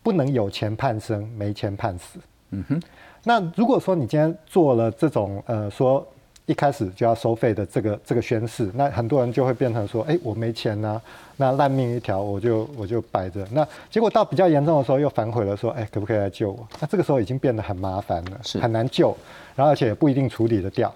[0.00, 2.20] 不能有钱判生，没钱判死。
[2.50, 2.80] 嗯哼。
[3.24, 6.06] 那如果说你今天做了这种呃说。
[6.48, 10.98] 一开始就要收费的这个这个宣誓，那很多人就会变成说，哎，我没钱呐，
[11.36, 13.46] 那烂命一条，我就我就摆着。
[13.52, 16.66] 那结果到比较严重的时候又反悔了，说，哎，可不可以来救我？
[16.80, 19.14] 那这个时候已经变得很麻烦了，是很难救，
[19.54, 20.90] 然后而且也不一定处理得掉。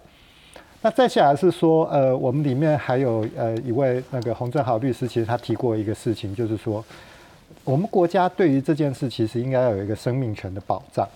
[0.80, 6.82] 那再下来是说，呃，我们里面还有呃一位那个洪正豪律师，其实他提过一个事情，就是说，
[7.62, 11.06] 我们国家对于这件事其实应该要有一个生命权的保障。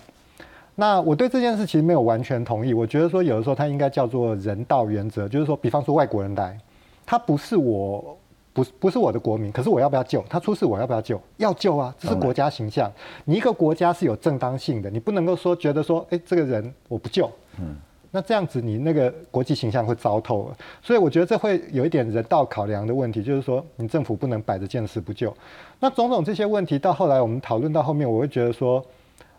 [0.79, 6.55] 那我对这件事其实没有完全同意，我觉得说有的时候它应该叫做人道原则，就是说，比方说外国人来，
[7.03, 8.15] 他不是我，
[8.53, 11.19] 不不是我的国民，可是我要不要救他出事，我要不要救？
[11.37, 12.91] 要救啊，这是国家形象。
[13.25, 17.27] 你一个国家是有正当性的，你不能够说觉得说，哎，这个人我不救，
[17.59, 17.75] 嗯，
[18.11, 20.57] 那这样子你那个国际形象会糟透了。
[20.83, 25.35] 所以我觉得这会有一点人道考量的问题，就是说你政府不能摆着见死不救。
[25.79, 28.85] 那种种这些问题到后来我们讨论到后面，我会觉得说。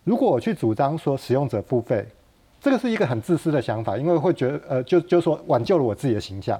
[0.08, 2.02] 如果我去主张说使用者付费，
[2.58, 6.58] 这个是一个很自私的想法，因为会觉得呃，就就说挽救了我自己的形象。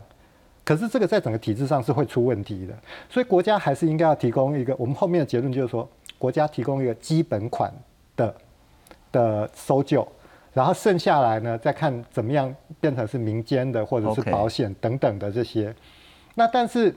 [0.67, 2.75] 可是这个在整个体制上是会出问题的，
[3.09, 4.77] 所以国家还是应该要提供一个。
[4.77, 5.89] 我们后面的结论就是说，
[6.19, 7.73] 国家提供一个基本款
[8.15, 8.35] 的
[9.11, 10.07] 的搜救，
[10.53, 15.75] 然后剩下来呢，再看怎么样变成是民间的或者是保险等等的这些。
[16.35, 16.95] 那但是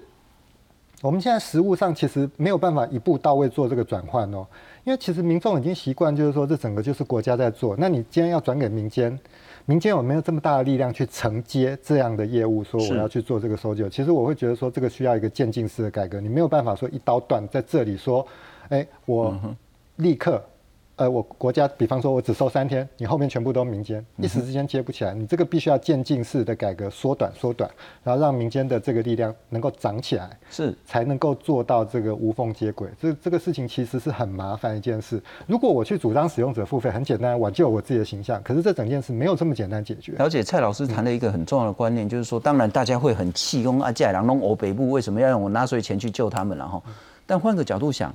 [1.01, 4.45] 我们现在实物上其实没有办法一步到位做这个转换哦。
[4.83, 7.75] 因为其实民众已经习惯，就是说这整个就是国家在做。
[7.77, 9.17] 那你今天要转给民间，
[9.65, 12.63] 民间有没有这么大的力量去承接这样的业务？
[12.63, 16.19] 说我要去做这个搜救，其实我会觉得说这个需要一个渐进式的改革。
[16.19, 18.25] 你没有办法说一刀断在这里说，
[18.69, 19.39] 哎，我
[19.97, 20.43] 立刻
[21.01, 27.67] 呃，我国家比方说我只收三天，你后面全部都民间，一时之间接不起来，你这个必须要渐进式的改革，缩短缩短，
[28.03, 32.87] 然后让民间的这个力量能够长起来，是才能够做到这个无缝接轨。
[33.01, 35.19] 这这个事情其实是很麻烦一件事。
[35.47, 40.11] 如果我去主张使用者付费，很简单，挽救我自己的形象，可是这整件事没有这么简单解决。
[40.19, 46.83] 了解蔡老师谈了一个很重要的观念，就是说，当然大家会很气，用啊，家人弄欧北部为什么要用我纳税钱去救他们，然后，
[47.25, 48.13] 但换个角度想。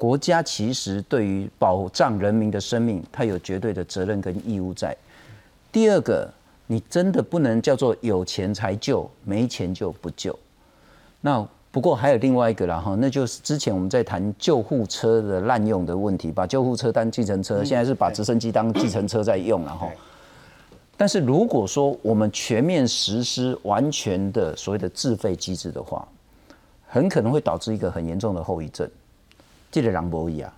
[0.00, 4.96] 国家其实对于保障人民的生命，它有绝对的责任跟义务在。
[5.70, 6.26] 第二个，
[6.66, 10.34] 你真的不能叫做有钱才救，没钱就不救。
[11.20, 19.86] 那不过还有另外一个啦哈，那就是之前我们在谈救护车的滥用的问题，把救护车当计程车，现在是把直升机当计程车在用了哈。
[20.96, 26.08] 但是如果说我们全面实施完全的所谓的自费机制的话，
[26.88, 28.90] 很可能会导致一个很严重的后遗症。
[29.70, 30.52] 这个人无伊啊，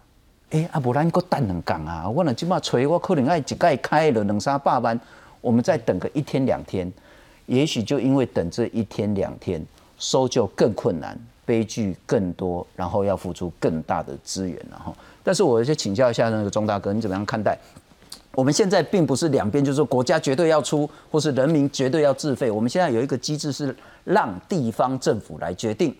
[0.50, 4.98] 哎，啊，无咱搁等两工啊，我若即马催，我可能爱一盖开了两三百万，
[5.40, 6.90] 我们再等个一天两天，
[7.46, 9.64] 也许就因为等这一天两天，
[9.98, 14.94] 搜救更困难，悲剧更多，然后要付出更大的资源了哈。
[15.22, 17.58] 但是我先请教一下那个钟大哥，你怎么样看待？
[18.34, 22.50] 我们现在并不是两边，就是说国家绝对要出，或是人民绝对要自费。
[22.50, 25.94] 我们现在有一个机制是让地方政府来决定。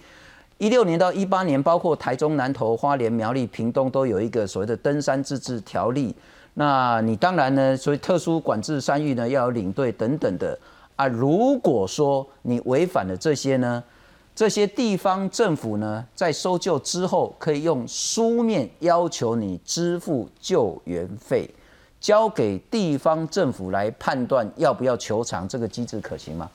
[0.62, 6.14] 一六年到一八年，包括台中、南投、花莲、苗栗、屏东都有一个所谓的登山自治条例。
[6.54, 10.56] 那你当然呢，所以特殊管制山域呢要有领队等等的
[10.94, 11.08] 啊。
[11.08, 13.82] 如果说你违反了这些呢，
[14.36, 21.50] 这些地方政府呢在搜救之后，可以用书面要求你支付救援费，
[22.00, 25.48] 交给地方政府来判断要不要求偿。
[25.48, 26.48] 这个机制可行吗？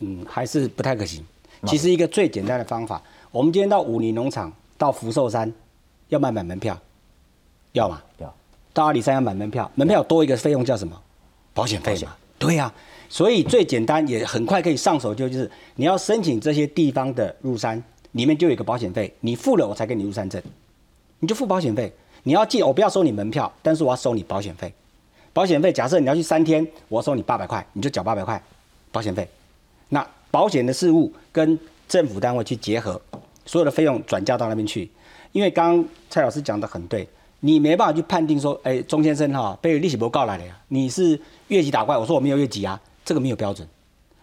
[0.00, 1.24] 嗯，还是不太可行。
[1.64, 3.02] 其实一个最简单的方法。
[3.30, 5.52] 我们今天到武林农场、到福寿山，
[6.08, 6.78] 要买买门票，
[7.72, 8.02] 要吗？
[8.18, 8.34] 要。
[8.72, 10.98] 到阿里山要买门票，门票多一个费用叫什么？
[11.52, 12.16] 保险费嘛。
[12.38, 12.72] 对呀，
[13.08, 20.40] 所以最简单也很快可以上手，就就是你要申请这些地方的入山，里面就有一个保险费，你付了我才给你入山证，
[21.18, 21.92] 你就付保险费。
[22.22, 24.72] 你要记，我不要收你门票，但是我要收你保险费。
[25.32, 28.42] 保险费，假设你要去三天，我收你八百块，你就缴八百块
[28.90, 29.28] 保险费。
[29.88, 31.58] 那保险的事物跟
[31.88, 33.00] 政府单位去结合，
[33.46, 34.90] 所有的费用转嫁到那边去。
[35.32, 37.08] 因为刚刚蔡老师讲的很对，
[37.40, 41.18] 你没办法去判定说，哎，钟先生哈被利息博告来了呀，你是
[41.48, 43.66] 越级打怪，我说我没有越级啊，这个没有标准。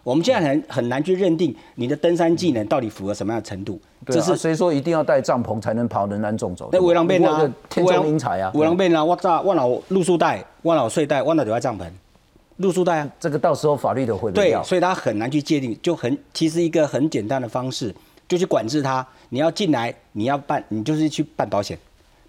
[0.02, 3.80] 我们现在很很难去认定你的登山技能到底符合什么样的程度。
[4.06, 6.68] 这是谁说一定要带帐篷才能跑能南纵走？
[6.72, 11.84] 那围狼变啊，天纵英才啊，围狼变啊，我咋我老露宿带，我老睡袋，我哪就在帐篷。
[12.58, 17.94] 露宿带啊，这个到时候法律的会对，所以他很难去界定，就很其实一个很简单的方式，
[18.26, 19.06] 就去管制他。
[19.28, 21.78] 你要进来，你要办，你就是去办保险，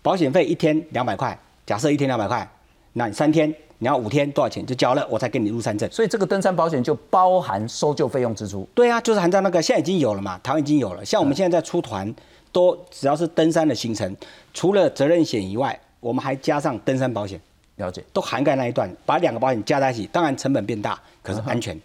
[0.02, 2.50] 保险费一天两百块，假设一天两百块，
[2.94, 5.90] 那你三天你要五天多少钱就交了，我才给你入山证。
[5.92, 8.68] 所以这个登山保险就包含搜救费用支出。
[8.74, 11.06] 对啊，就是含在那个，现在已经有了嘛，台湾已经有了。
[11.06, 12.14] 像我们现在在出团，
[12.52, 14.14] 都只要是登山的行程，
[14.54, 17.40] 除了责任险以外，我们还加上登山保险。
[17.78, 21.80] 了解，都涵盖那一段，把两个保险加在一起，当然成本变大，可是安全，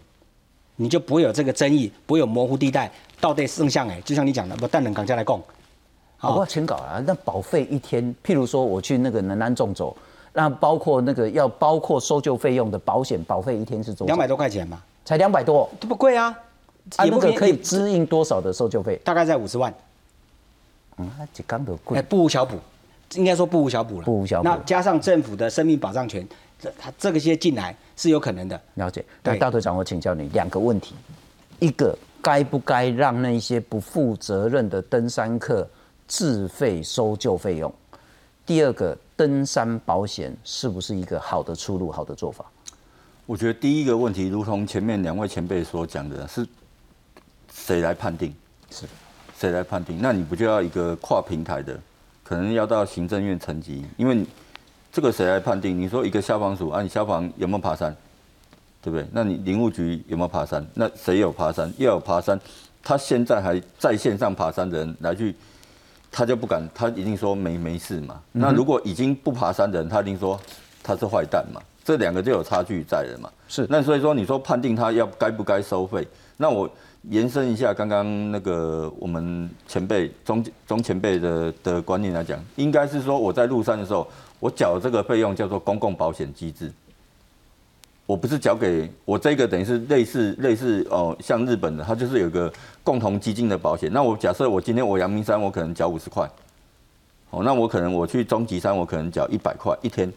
[0.77, 2.91] 你就不会有这个争议，不会有模糊地带，
[3.21, 5.43] 到底剩下哎，就像你讲的，不但能扛下来供，
[6.17, 7.03] 好，我全搞了。
[7.07, 9.97] 那保费一天，譬如说我去那个南安纵走，
[10.33, 16.35] 那包括那个要包括搜救费用的保险，保费一天是多两百多块钱嘛，才两百多，这不贵啊。
[16.97, 18.99] 啊，那个可以支应多少的搜救费？
[19.05, 19.73] 大概在五十万。
[20.97, 22.57] 嗯，那几刚的贵，不无小补。
[23.15, 24.49] 应该说不无小补了，不无小补。
[24.49, 26.27] 那加上政府的生命保障权，
[26.59, 28.61] 这他这个些进来是有可能的。
[28.75, 29.05] 了解。
[29.23, 30.95] 那大队长，我请教你两个问题：
[31.59, 35.69] 一个，该不该让那些不负责任的登山客
[36.07, 37.73] 自费收救费用？
[38.47, 42.45] 第二个，登山保险是不是一个好的出路、好的做法？
[43.27, 46.47] 我觉得第一个问题，如同前面两位前辈所讲的，是
[47.53, 48.35] 谁来判定？
[48.71, 48.87] 是
[49.39, 50.01] 谁来判定？
[50.01, 51.79] 那你不就要一个跨平台的？
[52.33, 54.25] 可能要到行政院层级，因为
[54.91, 55.79] 这个谁来判定？
[55.79, 57.95] 你说一个消防署啊，你消防有没有爬山，
[58.81, 59.07] 对不对？
[59.13, 60.67] 那你林务局有没有爬山？
[60.73, 61.71] 那谁有爬山？
[61.77, 62.41] 要有爬山，
[62.83, 65.37] 他现在还在线上爬山的人来去，
[66.11, 68.19] 他就不敢，他一定说没没事嘛。
[68.33, 70.41] 那如果已经不爬山的人，他一定说
[70.83, 71.61] 他是坏蛋嘛。
[71.85, 73.31] 这两个就有差距在了嘛。
[73.47, 73.67] 是。
[73.69, 76.09] 那所以说，你说判定他要该不该收费？
[76.39, 76.67] 那我。
[77.11, 84.07] 延伸一下刚刚那个我们前辈中中前辈的的观念来讲，应该是说我在入山的时候，
[84.39, 86.73] 我缴这个费用叫做公共保险机制。
[88.05, 92.53] 我不是缴给我这个等于是类似类似哦，像日本的，它就是有个
[92.85, 93.91] 共同基金的保险。
[93.93, 96.29] 那我假设我今天我阳明山我可能缴五十块，
[97.31, 100.13] 哦，那我可能我去终极山，我可能缴一百块一天。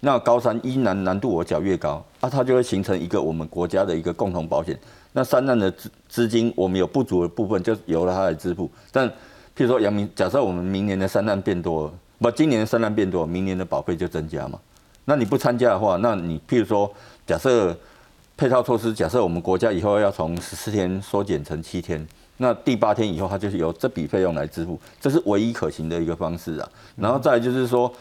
[0.00, 4.78] 那高山依难难度我缴越高，啊，它就会形成一个我们国家的一个共同保险。
[5.12, 8.70] 那山难的资资金，我们有不足的部分，就由了它来支付。
[8.92, 14.60] 但譬如说阳明，假设我们明年的山难变多了，不，今年的山难变多，明年的保费就增加嘛。
[15.04, 16.88] 那你不参加的话，那你譬如说，
[17.26, 17.76] 假设
[18.36, 26.68] 配套措施，假设我们国家以后要从十四天缩减成七天，那第八天以后，它就是由这笔费用来支付，这是唯一可行的一个方式啊。
[26.94, 27.92] 然后再就是说。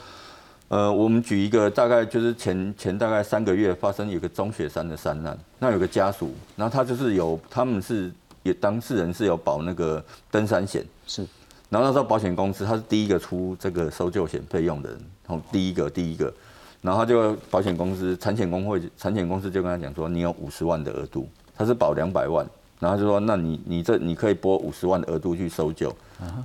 [0.69, 8.11] 呃，我们举一个大概就是前前大概三个月发生有个中雪山的山难，那有个家属，然后他就是有他们是
[8.43, 11.25] 也当事人是有保那个登山险，是，
[11.69, 16.33] 然后那时候保险公司他是第一个出这个搜救险费用的人，哦，第一个第一个，
[16.81, 22.45] 然后他就保险公司产险工会产险公司就跟他讲说，你有五十万的额度，他是保两百万，
[22.81, 25.95] 然后就说那你你这你可以拨五十万的额度去搜救，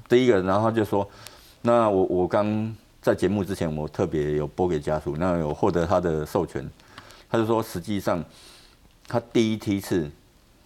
[0.09, 1.09] 第一个，然后他就说，
[1.63, 2.73] 那我我刚。
[3.03, 6.65] 在节目之前，我特别有拨给家属，那有获得他的授权，
[7.29, 8.25] 他就说，实际上
[9.09, 10.09] 他第一梯次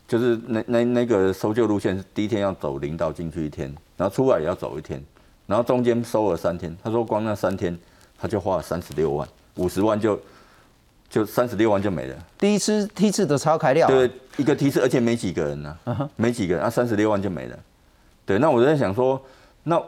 [0.06, 5.02] 就是那那那个搜救路线是第一天要走林道进去一天，然后出来也要走一天，
[5.46, 7.76] 然后中间收了三天，他说光那三天
[8.18, 10.20] 他就花了三十六万，五十万就
[11.08, 12.16] 就三十六万就没了。
[12.36, 15.78] 第一次梯次的超开料，对，一个梯次，而且没几个人呢，
[16.16, 17.58] 没几个人，那，三十六万就没了。
[18.26, 19.18] 对，那我在想说，
[19.62, 19.82] 那。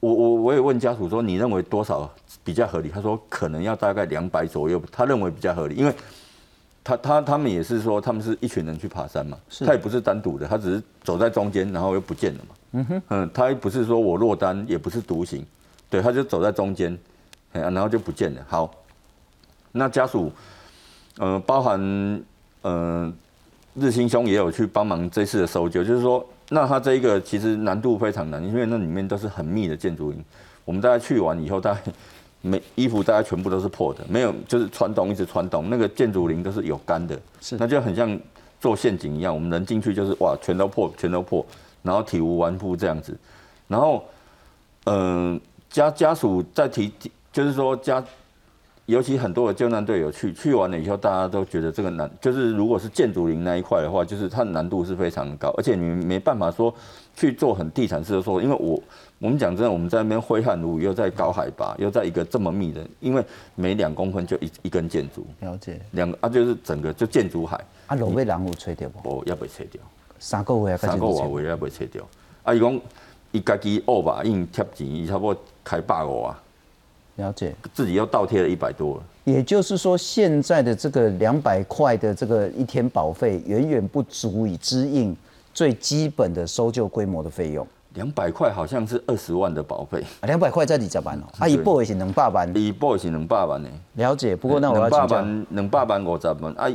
[0.00, 2.10] 我我我也问家属说，你认为多少
[2.42, 2.88] 比较合理？
[2.88, 5.94] 他说可能要大概两百左右，他认为比较合理，因为
[6.82, 12.54] 他他他们也是说他们是一群人去爬山嘛，他也不是单独的，他只是走在中间，然后又不见了嘛。
[12.72, 15.44] 嗯哼，嗯，他不是说我落单，也不是独行，
[15.90, 16.98] 对，他就走在中间，
[17.52, 18.40] 然后就不见了。
[18.48, 18.70] 好，
[19.72, 20.32] 那家属，
[21.18, 22.22] 呃，包含
[22.62, 23.12] 呃
[23.74, 26.26] 日新兄也有去帮忙这次的搜救，就是说。
[26.52, 30.22] 那它这一个其实难度非常难，因为那里面都是很密的建筑林。
[30.64, 31.80] 我们大家去完以后，大概
[32.42, 35.70] 没衣服，大家全部都是破的，没有就是穿洞一直穿洞。
[35.70, 38.18] 那个建筑林都是有干的，是那就很像
[38.60, 39.32] 做陷阱一样。
[39.32, 41.46] 我们人进去就是哇，全都破，全都破，
[41.82, 43.16] 然后体无完肤这样子。
[43.68, 44.04] 然后，
[44.84, 45.40] 嗯，
[45.70, 46.92] 家家属在提，
[47.32, 48.04] 就是说家。
[48.90, 56.74] 尤其很多的救难队友去去完了以后，大家都觉得这个难，就是如果是建筑林那一块的话，就是它的难度是非常高，而且你没办法说
[57.14, 58.82] 去做很地毯式的说，因为我
[59.20, 63.24] 我们讲真的，我们在那边挥汗如雨，又在高海拔，又在一个这么密的，因为
[63.54, 69.08] 每两公分就一一根建筑，了解，两个啊就是整个就建筑海，啊路被人有吹掉不？
[69.08, 69.80] 哦，要被吹掉，
[70.18, 72.04] 三个月啊，三个月要被吹掉，
[72.42, 72.80] 啊伊讲
[73.30, 76.42] 伊家己恶吧，因贴钱，伊差不多开百五啊。
[77.20, 79.02] 了解，自己又倒贴了一百多了。
[79.24, 85.16] 也就是说，现在的这个两百块的这个一天保费，远远不足以支应
[85.52, 87.66] 最基本的搜救规模的费用。
[87.94, 91.24] 两百块好像是二十万的保费，两百块在你十万哦。
[91.38, 93.68] 啊，一报是两百万，一报是两百万呢。
[93.94, 96.70] 了解，不过那我要两百万，两百万五十万，啊，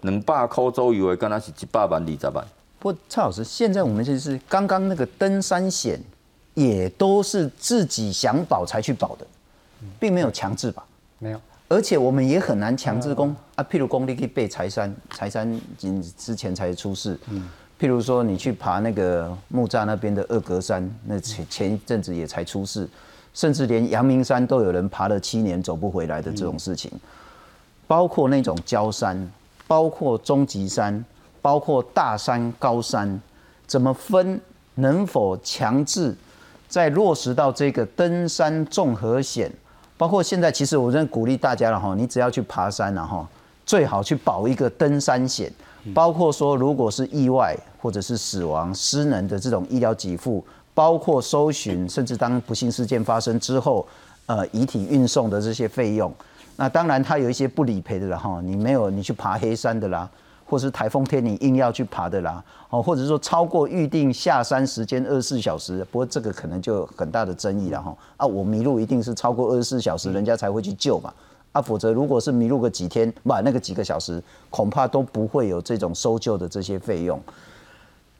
[0.00, 2.44] 两百块左右的，刚才是一百万二十万。
[2.78, 6.00] 不过蔡老师，现在我们就是刚刚那个登山险，
[6.54, 9.26] 也都是自己想保才去保的。
[9.98, 10.84] 并没有强制吧？
[11.18, 13.64] 没有，而且我们也很难强制公啊。
[13.70, 17.18] 譬如公你可以背柴山，柴山今之前才出事。
[17.28, 22.88] 嗯，譬如说你去爬那个木栅那边的二格山，那前前一阵子也才出事，
[23.34, 26.90] 甚至连阳明山都有人爬了七年走不回来的这种事情。
[27.86, 29.30] 包括那种焦山，
[29.66, 31.04] 包括终极山，
[31.42, 33.20] 包括大山高山，
[33.66, 34.40] 怎么分？
[34.76, 36.16] 能否强制
[36.66, 39.50] 在落实到这个登山综合险？
[40.00, 43.28] 包括现在，其实我真鼓励大家了哈，你只要去爬山了哈，
[43.66, 45.52] 最好去保一个登山险。
[45.92, 50.42] 包括说，如果是意外或者是死亡、失能的这种医疗给付，
[50.72, 53.86] 包括搜寻，甚至当不幸事件发生之后，
[54.24, 56.10] 呃，遗体运送的这些费用，
[56.56, 60.08] 那当然它有一些不理赔的了哈，你没有你去爬黑山的啦。
[60.50, 67.96] 或是台风天你硬要去爬的啦，哦，或者说超过预定下山时间二十四小时，不过这个可能就很大的争议了哈。
[68.16, 71.14] 啊，我迷路一定是超过二十四小时，人家才会去救嘛。
[71.52, 74.20] 啊，否则如果是迷路个几天，不，那个几个小时，
[74.50, 77.20] 恐怕都不会有这种搜救的这些费用。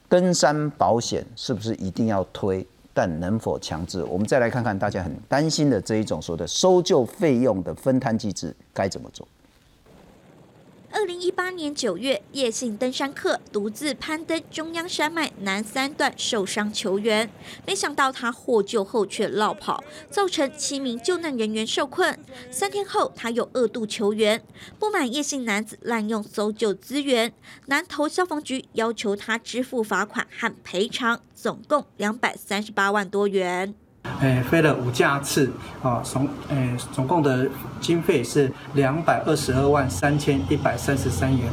[0.09, 2.64] 登山保险是不是一定要推？
[2.95, 4.05] 但能否强制？
[4.05, 9.26] 我们再来看看大家很担心的这一种所谓的搜救费用的分摊机制该怎么做。
[10.93, 17.30] 二零一八年九月，叶姓登山客独自攀登中央山脉南三段受伤求援，
[17.64, 22.18] 没想到他获救后却落跑，造成七名救难人员受困。
[22.51, 24.43] 三天后，他又二度求援，
[24.80, 27.32] 不满叶姓男子滥用搜救资源，
[27.66, 33.74] 南投消防局要求他支付罚款和赔偿，总共两百三十八万多元。
[34.20, 35.51] 诶，飞了五架次，
[35.82, 37.48] 啊，总诶总共的
[37.80, 41.51] 经费是两百二十二万三千一百三十三元。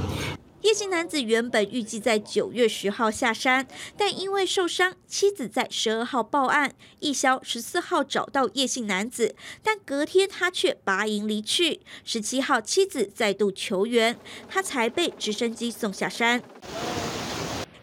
[0.61, 11.79] 叶姓男子原本预计在九月十号下山，但因为受伤，妻子在十二号报案，义消十四号找到叶姓男子，但隔天他却拔营离去。
[12.03, 14.17] 十七号妻子再度求援，
[14.49, 16.41] 他才被直升机送下山。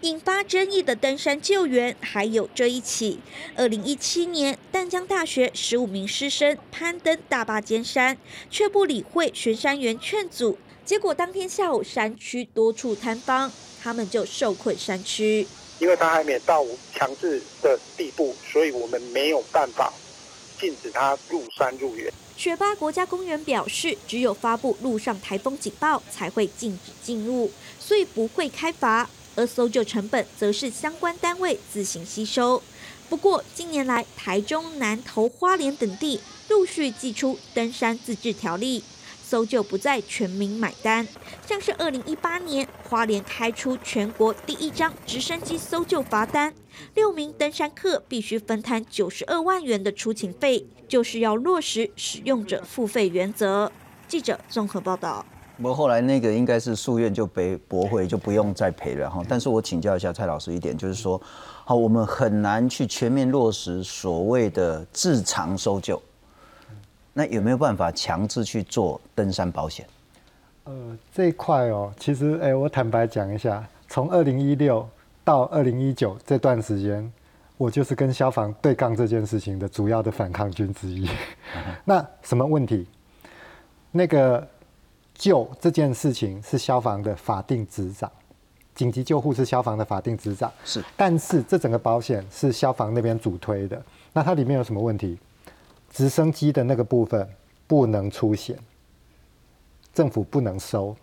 [0.05, 3.19] 引发争议的登山救援还有这一起：
[3.57, 8.19] 二零一七年，淡江大学十五名师生攀登大坝尖山，
[8.51, 10.59] 却不理会巡山员劝阻。
[10.85, 13.51] 结果当天下午，山区多处坍方，
[13.83, 15.47] 他们就受困山区。
[15.79, 16.63] 因为他还没到
[16.95, 19.91] 强制的地步，所以我们没有办法
[20.61, 22.13] 禁止他入山入园。
[22.37, 27.51] 雪巴国家公园表示，只有发布陆上台风警报才会禁止进入，
[27.81, 29.09] 所以不会开罚。
[29.37, 32.63] 而搜救成本则是相关单位自行吸收。
[33.09, 38.83] 不过近年来，台中、南投、花莲等地陆续寄出登山自治条例。
[39.27, 41.09] 搜救不再全民买单，
[41.49, 46.55] 像是二零一八年花莲开出全国第一张直升机搜救罚单，
[46.95, 53.73] 六名登山客必须分摊九十二万元的出勤费，就是要落实使用者付费原则。
[54.07, 55.25] 记者综合报道。
[55.57, 59.23] 不过后来那个应该是诉愿就被驳回，就不用再赔了哈。
[59.29, 61.21] 但是我请教一下蔡老师一点，就是说，
[61.65, 66.01] 好，我们很难去全面落实所谓的自偿搜救。
[67.13, 69.87] 那有没有办法强制去做登山保险？
[70.65, 74.85] 呃，这一块哦，其实哎，我坦白讲一下，从二零一六
[75.23, 77.13] 到二零一九这段时间，
[77.57, 81.09] 我就是跟消防对抗这件事情的主要的反抗军之一。
[81.85, 82.89] 那什么问题？
[83.93, 84.45] 那个
[85.15, 88.11] 救这件事情是消防的法定执掌，
[88.75, 90.53] 紧急救护是消防的法定执掌。
[90.65, 93.81] 是，但是这整个保险是消防那边主推的，
[94.13, 95.19] 那它里面有什么问题？
[95.91, 97.29] 直升机的那个部分
[97.69, 98.59] 不能出险，
[99.95, 100.97] 政府不能收。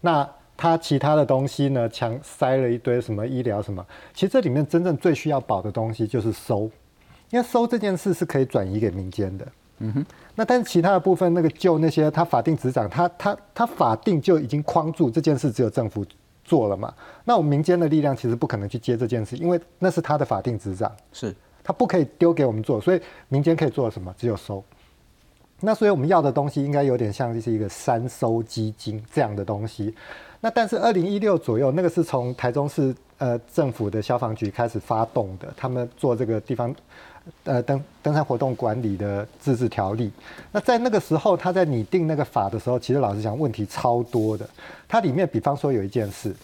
[0.00, 1.88] 那它其他的东西呢？
[1.88, 3.84] 强塞了一堆什么医疗什么？
[4.14, 6.70] 其实这里面真正最需要保的东西就是收，
[7.30, 9.46] 因为收这件事是可以转移给民间的。
[9.80, 10.06] 嗯哼。
[10.34, 16.06] 那但是其他的部分，那个就那些他法定执掌，他他他法定就已经框住这件事，只有政府
[16.44, 16.94] 做了嘛？
[17.24, 20.90] 那我们民间的力量其实不可能去接这件事，因为那是他的法定执掌。
[21.12, 21.34] 是。
[21.62, 24.12] 他不可以丢给我们做，所以民间可以做什么？
[24.16, 24.64] 只有收。
[25.60, 29.94] 那所以我们要的东西应该有点像就是一个三收基金这样的东西。
[30.40, 36.74] 那但是二零一六左右，那个是从台中市呃政府的消防局开始发动的，他们做这个地方
[37.44, 40.10] 呃登登山活动管理的自治条例。
[40.52, 44.48] 那在那个时候，他在拟定那个法的时候，其实老实讲问题超多的。
[44.88, 46.34] 它里面比方说有一件事，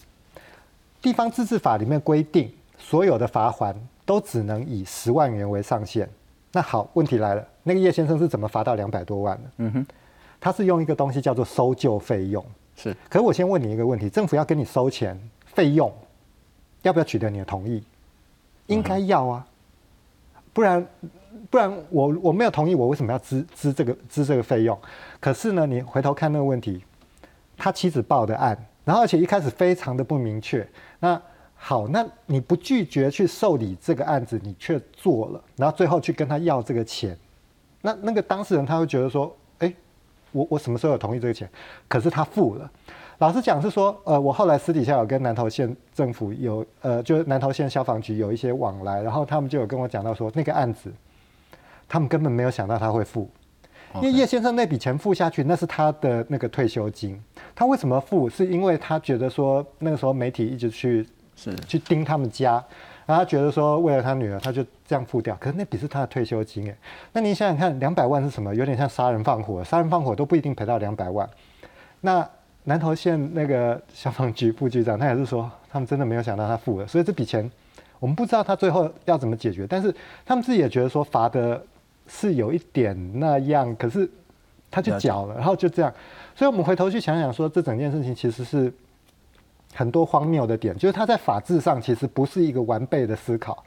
[1.01, 3.75] 地方自治法里面规定所有的罚款。
[4.07, 6.09] 都只能以十万元为上限。
[6.53, 9.49] 那好，问题来了，那个叶先生是怎么罚到两百多万的？
[9.57, 9.85] 嗯哼，
[10.39, 12.41] 他是用一个东西叫做搜救费用。
[12.77, 15.91] 是，可是我先问你一个问题：政府要跟你收钱费用，
[16.83, 17.83] 要不要取得你的同意？
[18.67, 19.45] 应该要啊，
[20.57, 20.87] 不然
[21.51, 24.75] 不然我我没有同意，我为什么要支支这个支这个费用？
[25.19, 26.83] 可是呢，你回头看那个问题，
[27.55, 30.67] 他妻子报的案，然后而且一开始非常的不明确，
[30.99, 31.21] 那。
[31.59, 37.17] 好，那你不拒绝去受理这个案子，你却做了，然后最后去跟他要这个钱，
[37.81, 39.73] 那那个当事人他会觉得说，哎，
[40.31, 41.49] 我我什么时候有同意这个钱？
[41.87, 42.71] 可是他付了。
[43.19, 50.91] 老实讲是说，呃，我后来私底下有跟南投县政府有，呃，就是南投县消防局有一些往来，然后他们就有跟我讲到说，那个案子，
[51.87, 53.29] 他们根本没有想到他会付，
[53.95, 57.21] 因为叶先生那笔钱付下去，那是他的那个退休金，
[57.55, 58.29] 他为什么付？
[58.29, 61.07] 是因为他觉得说，那个时候媒体一直去。
[61.39, 62.53] 是去盯他们家，
[63.05, 65.37] 然后他觉得说为了他女儿，他就这样付掉。
[65.39, 66.75] 可是那笔是他的退休金哎，
[67.13, 68.55] 那你想想看，两百万是什么？
[68.55, 71.29] 有点像杀人放火，杀人放火都不一定赔到两百万。
[72.01, 72.27] 那
[72.67, 77.49] 南投县那个消防局副局长，他也是说，他们真的没有想到他付了，所以这笔钱
[77.97, 79.65] 我们不知道他最后要怎么解决。
[79.65, 79.95] 但是
[80.25, 81.63] 他们自己也觉得说罚的
[82.07, 84.09] 是有一点那样，可是
[84.69, 85.93] 他就缴了，然后就这样。
[86.35, 88.71] 所以我们回头去想想说，这整件事情其实是。
[89.73, 93.63] 很多荒谬的点，就是他在法制上其实不是一个完备的思考。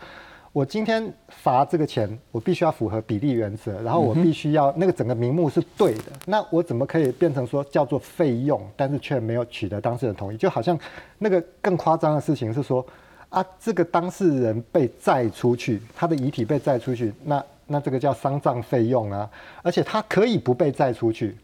[0.53, 6.07] 我今天罚这个钱，我必须要符合比例原则，然后我必须要那个整个名目是对的。
[6.26, 10.36] 那我怎么可以变成说叫做费用，但是却没有取得当事人同意？
[10.36, 10.76] 就好像
[11.18, 12.84] 那个更夸张的事情是说
[13.28, 19.30] 啊，这个当事人被载出去，他的遗体被载出去，那那这个叫丧葬费用啊，
[19.62, 21.36] 而且他可以不被载出去。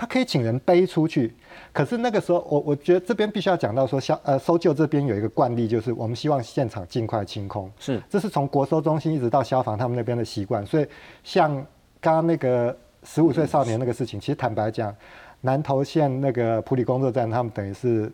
[0.00, 1.30] 他可以请人背出去。
[1.74, 7.70] 可是那个时候，我我觉得这边必须要讲到说，消呃搜救这边有一个惯例，就是我们希望现场尽快清空。
[7.78, 10.64] 是，这是从国搜中心一直到消防他们那边的习惯。
[10.64, 10.86] 所以
[11.22, 11.54] 像
[12.00, 14.96] 刚刚那个十五岁少年那个事情，其实坦白讲，
[15.42, 18.10] 南投县那个普里工作站，他们等于是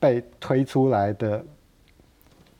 [0.00, 1.40] 被推出来的。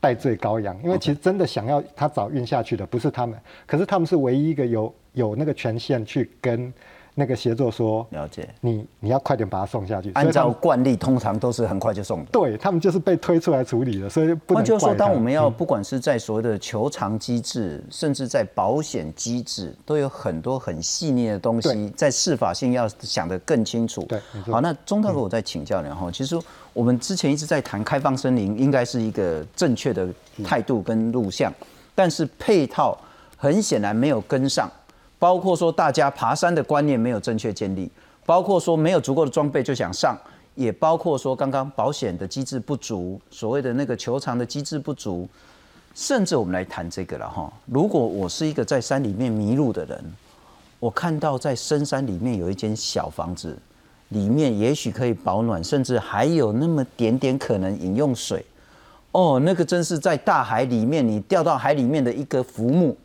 [0.01, 3.37] 戴罪羔羊，因为其实真的想要他早运下去的不是他们，
[3.67, 6.73] 可是他们是唯一一个有有那个权限去跟。
[7.15, 10.11] 那个协作说，了解你，你要快点把它送下去。
[10.13, 12.29] 按照惯例，通常都是很快就送的。
[12.31, 24.01] 对他们就是被推出来处理了，所以不能就是说，当我们要不管是在所谓的求偿机制，甚至在保险机制，都有很多很细腻的东西，在司法性要想得更清楚。
[24.03, 26.09] 对，好，那钟大哥，我再请教你哈。
[26.11, 26.39] 其实
[26.71, 30.07] 我们之前一直在谈开放森林，应该是一个正确的
[30.43, 31.53] 态度跟录像，
[31.93, 32.97] 但是配套
[33.35, 34.71] 很显然没有跟上。
[35.19, 37.91] 包括说大家爬山的观念没有正确建立，
[38.25, 40.17] 包括说没有足够的装备就想上，
[40.55, 45.27] 也包括说刚刚保险的机制不足，所谓的那个球场的机制不足，
[45.93, 47.51] 甚至我们来谈这个了哈。
[47.65, 50.03] 如果我是一个在山里面迷路的人，
[50.79, 53.57] 我看到在深山里面有一间小房子，
[54.09, 58.45] 里面也许可以保暖，甚至还有那么点点可能饮用水，
[59.11, 62.95] 哦，那个真是在大海里面你掉到海里面的一个浮木，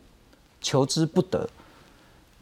[0.61, 1.45] 求之不得。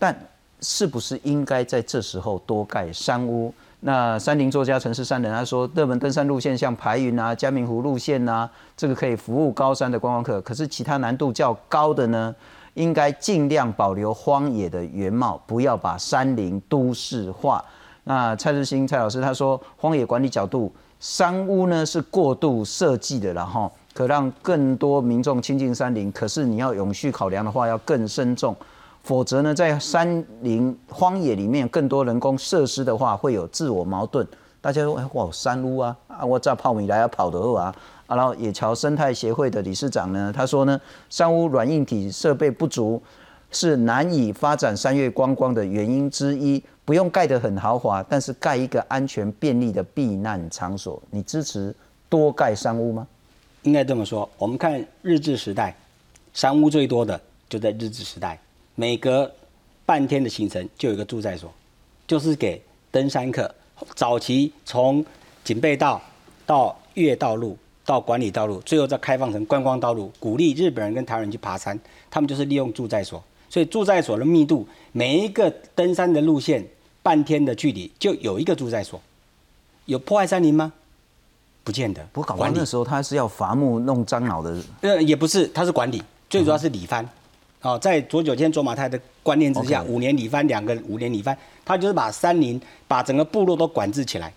[0.03, 0.13] 但
[0.59, 3.53] 是不是应该在这时候多盖山屋？
[3.79, 10.41] 那山林作家城市山人他说，热门登山路线像排云啊、嘉明湖路线啊，这个可以服务高山的观光客。
[10.41, 12.35] 可是其他难度较高的呢，
[12.73, 17.63] 应该尽量保留荒野的原貌，不要把山林都市化。
[18.03, 26.11] 那蔡日新蔡老师他说，荒野管理角度，山屋呢是过度设计的，然后可让更多民众亲近山林。
[26.11, 28.53] 可是你要永续考量的话，要更慎重。
[29.03, 34.25] 否则呢，在山林荒野里面更多人工设施的话，会有自我矛盾。
[34.61, 37.75] 大家说，哎，哇，山屋啊，啊，我炸泡米来要跑的后啊，
[38.07, 40.79] 啊，然后野桥生态协会的理事长呢，他说呢，
[41.09, 43.01] 山屋软硬体设备不足，
[43.51, 46.63] 是难以发展山月观光的原因之一。
[46.85, 51.01] 不用盖得很豪华，但是盖一个安全便利的避难场所。
[51.11, 51.73] 你支持
[52.09, 53.07] 多盖山屋吗？
[53.61, 55.73] 应该这么说，我们看日治时代，
[56.33, 58.37] 山屋最多的就在日治时代。
[58.76, 59.32] 每隔
[59.86, 61.51] 半天的行程就有一个住宅所，
[62.07, 62.61] 就是给
[62.91, 63.53] 登山客。
[63.95, 65.05] 早期从
[65.43, 66.01] 警备道
[66.45, 71.78] 到越道路到管理道路，最后再开放成观光道路，鼓励日本人跟台湾人去爬山。
[72.09, 76.65] 他们就是利用住宅所，所以住宅所的密度，每一个登山的路线
[77.01, 79.01] 半天的距离就有一个住宅所。
[79.86, 80.71] 有破坏山林吗？
[81.63, 82.01] 不见得。
[82.13, 84.57] 不过搞完的时候，他是要伐木弄樟脑的。
[84.82, 87.07] 呃，也不是，他是管理，最主要是理番。
[87.64, 94.32] 哦，在左九天卓马太的观念之下，五年里翻两个五年里翻，他就是把山林、把整个部落都管制起来。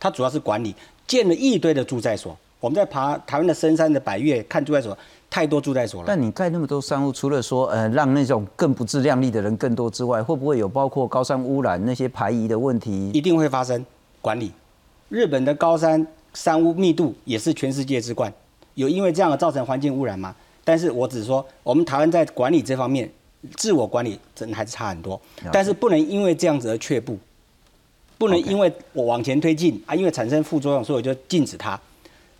[0.00, 0.74] 他主要是管理，
[1.06, 2.36] 建了一堆的住宅所。
[2.58, 4.96] 我们在爬台湾的深山的百越看住宅所，
[5.28, 6.06] 太多住宅所了。
[6.06, 13.10] 但你盖那么多山屋，除了说呃让那种更不自量力的人更多之外，会不会有包括高山污染那些排遗的问题？
[13.12, 13.84] 一定会发生。
[14.22, 14.52] 管理，
[15.10, 18.32] 日本的高山山屋密度也是全世界之冠，
[18.74, 20.34] 有因为这样而造成环境污染吗？
[20.64, 23.10] 但是我只说，我们台湾在管理这方面，
[23.56, 25.20] 自我管理真的还是差很多。
[25.52, 27.18] 但是不能因为这样子而却步，
[28.18, 31.80] 不能因为我往前推进啊，因为产生副作用，所以我就禁止它。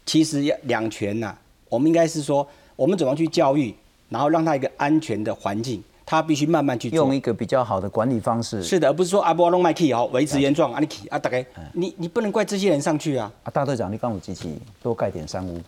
[0.07, 1.35] 其实要两全呐，
[1.69, 3.73] 我们应该是说，我们怎么去教育，
[4.09, 8.63] 然后让他一个安全的环境，他必须慢慢去用一个比较好的管理方式。
[8.63, 11.45] 是的，而不是说阿波隆麦 key 哦，维持原状啊，你 key 啊，大概
[11.75, 13.31] 你你不能怪这些人上去啊。
[13.45, 15.61] 啊，大队长，你帮我机器多盖点山屋。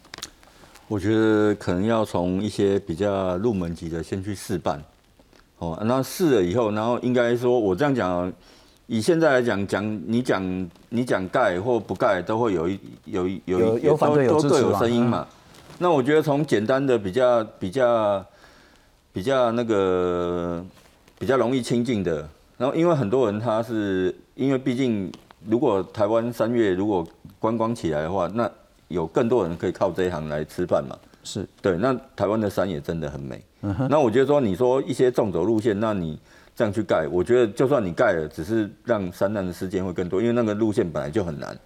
[0.92, 4.78] 我觉得可能要从一些比较入门级的先去试办，
[5.56, 8.30] 哦，那试了以后，然后应该说，我这样讲，
[8.88, 15.26] 以现在来讲，讲你讲你讲盖或不盖，都会有一有有有反对有都各有声音嘛。
[15.78, 18.22] 那我觉得从简单的比较比较
[19.14, 20.62] 比较那个
[21.18, 22.28] 比较容易亲近的，
[22.58, 25.10] 然后因为很多人他是因为毕竟
[25.48, 27.02] 如果台湾三月如果
[27.38, 28.50] 观光起来的话，那
[28.92, 30.96] 有更多人可以靠这一行来吃饭嘛？
[31.24, 31.76] 是对。
[31.78, 33.42] 那台湾的山也真的很美。
[33.88, 36.18] 那我觉得说，你说一些纵走路线，那你
[36.54, 41.56] 这样去盖，我觉得就算你盖了，只是让山难的事件会更多，因为那个路线本来就很难。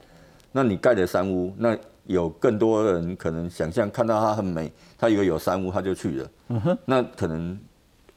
[0.53, 6.31] 那你盖的山屋，那有更多人可能想象看到它很美，他以为有山屋他就去了。
[6.49, 6.79] 嗯哼。
[6.85, 7.59] 那可能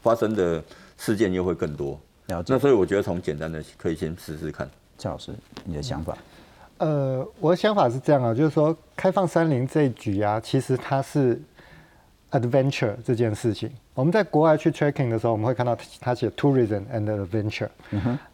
[0.02, 0.64] 发生的
[0.98, 2.00] 事件又会更多。
[2.28, 2.54] 了解。
[2.54, 4.70] 那所以我觉得从简单的可以先试试看。
[4.98, 5.32] 蔡老师，
[5.64, 6.18] 你的想法？
[6.80, 11.40] 呃，我的想法是这样啊，就是说开放山林这一局啊，其实它是
[12.32, 13.70] adventure 这件事情。
[13.94, 17.68] 我们在国外去 tracking 的时候，我们会看到他写 tourism and adventure。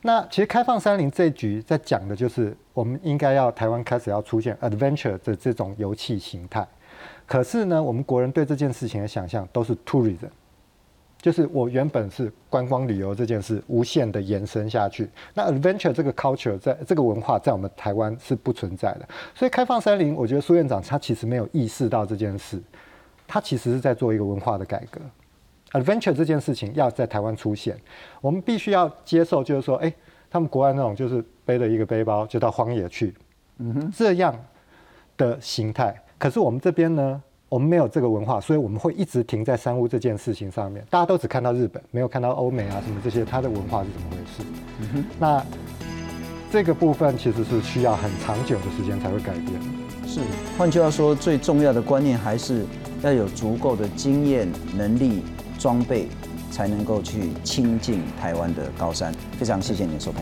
[0.04, 6.68] 那其实开放山林这一局在讲的就是，我们应该要台湾开始要出现 adventure 的这种游憩形态。
[7.26, 10.30] 可是呢，我们国人对这件事情的想象都是 tourism，
[11.26, 15.10] 就是我原本是观光旅游这件事无限的延伸下去。
[15.34, 19.10] 那 adventure 这个 culture 在这个文化在我们台湾是不存在的。
[19.34, 22.62] 所以开放山林，我觉得苏院长他其实没有意识到这件事，
[23.26, 25.02] 他其实是在做一个文化的改革。
[25.72, 27.76] adventure 这件事情要在台湾出现，
[28.22, 29.92] 我们必须要接受，就是说，哎，
[30.30, 33.16] 他们国外那种就是背了一个背包就到荒野去，
[33.58, 34.40] 嗯哼，这样
[35.18, 36.00] 的形态。
[36.20, 37.20] 可是我们这边呢，
[37.56, 40.86] 我们没有这个文化，所以我们会一直停在山屋这件事情上面。
[40.90, 45.04] 大家都只看到日本，没有看到欧美啊什么这些，它的文化是怎么回事？
[45.18, 45.42] 那
[46.52, 49.54] 这个部分其实是需要很长久的时间才会改变。
[50.06, 50.20] 是，
[50.58, 52.66] 换句话说，最重要的观念还是
[53.02, 55.24] 要有足够的经验、能力、
[55.58, 56.10] 装备，
[56.52, 59.14] 才能够去亲近台湾的高山。
[59.40, 60.22] 非常谢谢您的收看。